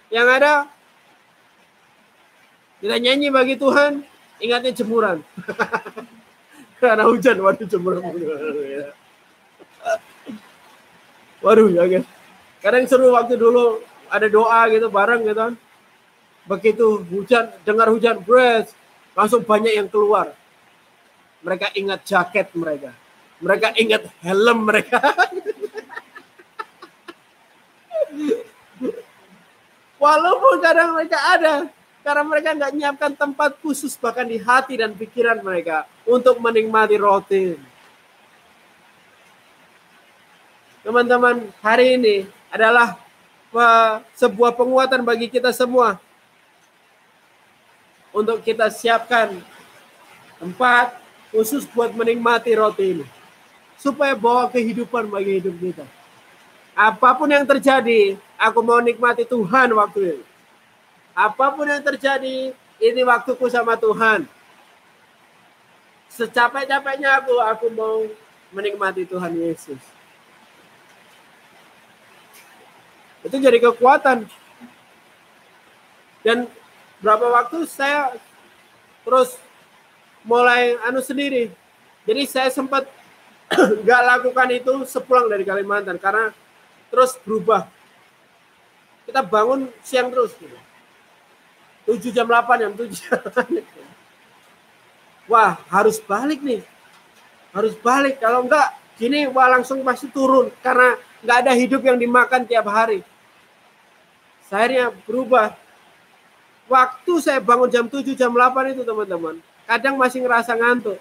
[0.08, 0.52] Yang ada
[2.82, 4.02] kita nyanyi bagi Tuhan,
[4.42, 5.22] ingatnya jemuran.
[6.82, 8.02] Karena hujan, waduh jemuran.
[11.46, 12.02] waduh, ya kan.
[12.58, 13.78] Kadang seru waktu dulu
[14.10, 15.54] ada doa gitu bareng gitu kan.
[16.42, 18.74] Begitu hujan, dengar hujan, bres,
[19.14, 20.34] langsung banyak yang keluar.
[21.46, 22.90] Mereka ingat jaket mereka.
[23.38, 24.98] Mereka ingat helm mereka.
[30.02, 31.70] Walaupun kadang mereka ada,
[32.02, 37.56] karena mereka nggak nyiapkan tempat khusus bahkan di hati dan pikiran mereka untuk menikmati roti.
[40.82, 42.16] Teman-teman, hari ini
[42.50, 42.98] adalah
[44.18, 46.02] sebuah penguatan bagi kita semua
[48.10, 49.38] untuk kita siapkan
[50.42, 50.98] tempat
[51.30, 53.06] khusus buat menikmati roti ini
[53.78, 55.86] supaya bawa kehidupan bagi hidup kita.
[56.74, 60.24] Apa pun yang terjadi, aku mau nikmati Tuhan waktu ini.
[61.12, 64.24] Apa pun yang terjadi, ini waktuku sama Tuhan.
[66.08, 68.04] Secapek-capeknya aku, aku mau
[68.52, 69.80] menikmati Tuhan Yesus.
[73.22, 74.26] Itu jadi kekuatan.
[76.22, 76.46] Dan
[77.02, 78.14] berapa waktu saya
[79.02, 79.36] terus
[80.22, 81.50] mulai anu sendiri.
[82.02, 82.86] Jadi saya sempat
[83.82, 86.34] nggak lakukan itu sepulang dari Kalimantan karena
[86.90, 87.66] terus berubah.
[89.06, 90.34] Kita bangun siang terus.
[90.38, 90.71] Gitu.
[91.88, 93.18] 7 jam 8 jam 7 jam
[95.30, 96.62] Wah harus balik nih.
[97.54, 98.18] Harus balik.
[98.18, 100.50] Kalau enggak gini wah langsung pasti turun.
[100.60, 103.00] Karena nggak ada hidup yang dimakan tiap hari.
[104.52, 105.56] Akhirnya berubah.
[106.68, 109.40] Waktu saya bangun jam 7 jam 8 itu teman-teman.
[109.64, 111.00] Kadang masih ngerasa ngantuk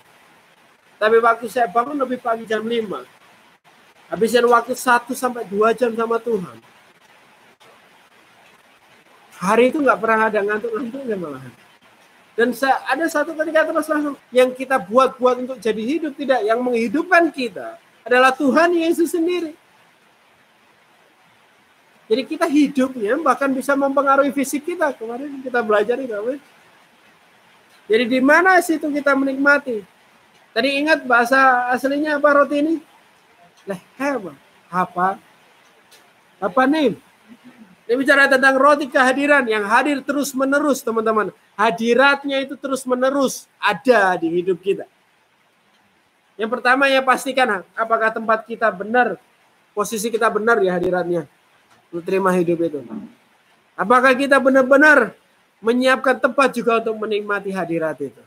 [1.01, 3.01] tapi waktu saya bangun lebih pagi jam 5.
[4.13, 6.61] Habisin waktu 1 sampai 2 jam sama Tuhan.
[9.41, 11.53] Hari itu nggak pernah ada ngantuk-ngantuknya malahan.
[12.37, 17.33] Dan ada satu ketika terus langsung yang kita buat-buat untuk jadi hidup tidak yang menghidupkan
[17.33, 19.57] kita adalah Tuhan Yesus sendiri.
[22.05, 24.93] Jadi kita hidupnya bahkan bisa mempengaruhi fisik kita.
[24.93, 26.37] Kemarin kita belajar itu.
[27.89, 29.81] Jadi di mana situ kita menikmati?
[30.51, 32.75] Tadi ingat bahasa aslinya apa roti ini?
[33.63, 34.35] Leh, apa?
[34.67, 35.07] Apa?
[36.37, 36.99] Apa nih?
[37.91, 41.27] Ini bicara tentang roti kehadiran yang hadir terus menerus teman-teman.
[41.59, 44.87] Hadiratnya itu terus menerus ada di hidup kita.
[46.39, 49.19] Yang pertama ya pastikan apakah tempat kita benar,
[49.75, 51.27] posisi kita benar ya hadiratnya.
[52.07, 52.79] Terima hidup itu.
[53.75, 55.11] Apakah kita benar-benar
[55.59, 58.23] menyiapkan tempat juga untuk menikmati hadirat itu.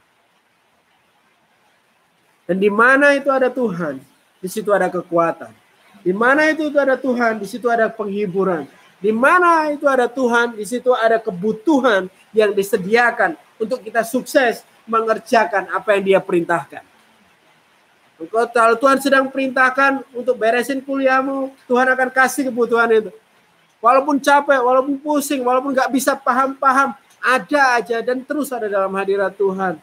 [2.45, 3.97] Dan di mana itu ada Tuhan,
[4.45, 5.57] di situ ada kekuatan.
[6.05, 8.69] Di mana itu, itu ada Tuhan, di situ ada penghiburan.
[9.03, 15.69] Di mana itu ada Tuhan, di situ ada kebutuhan yang disediakan untuk kita sukses mengerjakan
[15.73, 16.83] apa yang Dia perintahkan.
[18.31, 23.11] Kalau Tuhan sedang perintahkan untuk beresin kuliahmu, Tuhan akan kasih kebutuhan itu.
[23.83, 29.35] Walaupun capek, walaupun pusing, walaupun nggak bisa paham-paham, ada aja dan terus ada dalam hadirat
[29.35, 29.77] Tuhan.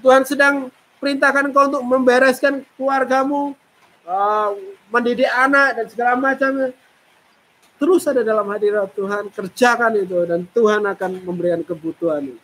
[0.00, 0.54] Tuhan sedang
[0.98, 3.54] perintahkan engkau untuk membereskan keluargamu,
[4.04, 4.50] uh,
[4.90, 6.74] mendidik anak dan segala macamnya.
[7.78, 12.42] Terus ada dalam hadirat Tuhan, kerjakan itu dan Tuhan akan memberikan kebutuhan itu.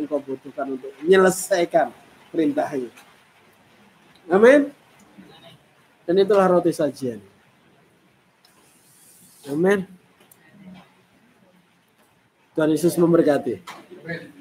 [0.00, 1.92] Engkau butuhkan untuk menyelesaikan
[2.32, 2.88] perintahnya.
[4.32, 4.72] Amin.
[6.08, 7.20] Dan itulah roti sajian.
[9.52, 9.84] Amin.
[12.56, 13.60] Tuhan Yesus memberkati.
[14.00, 14.39] Amen.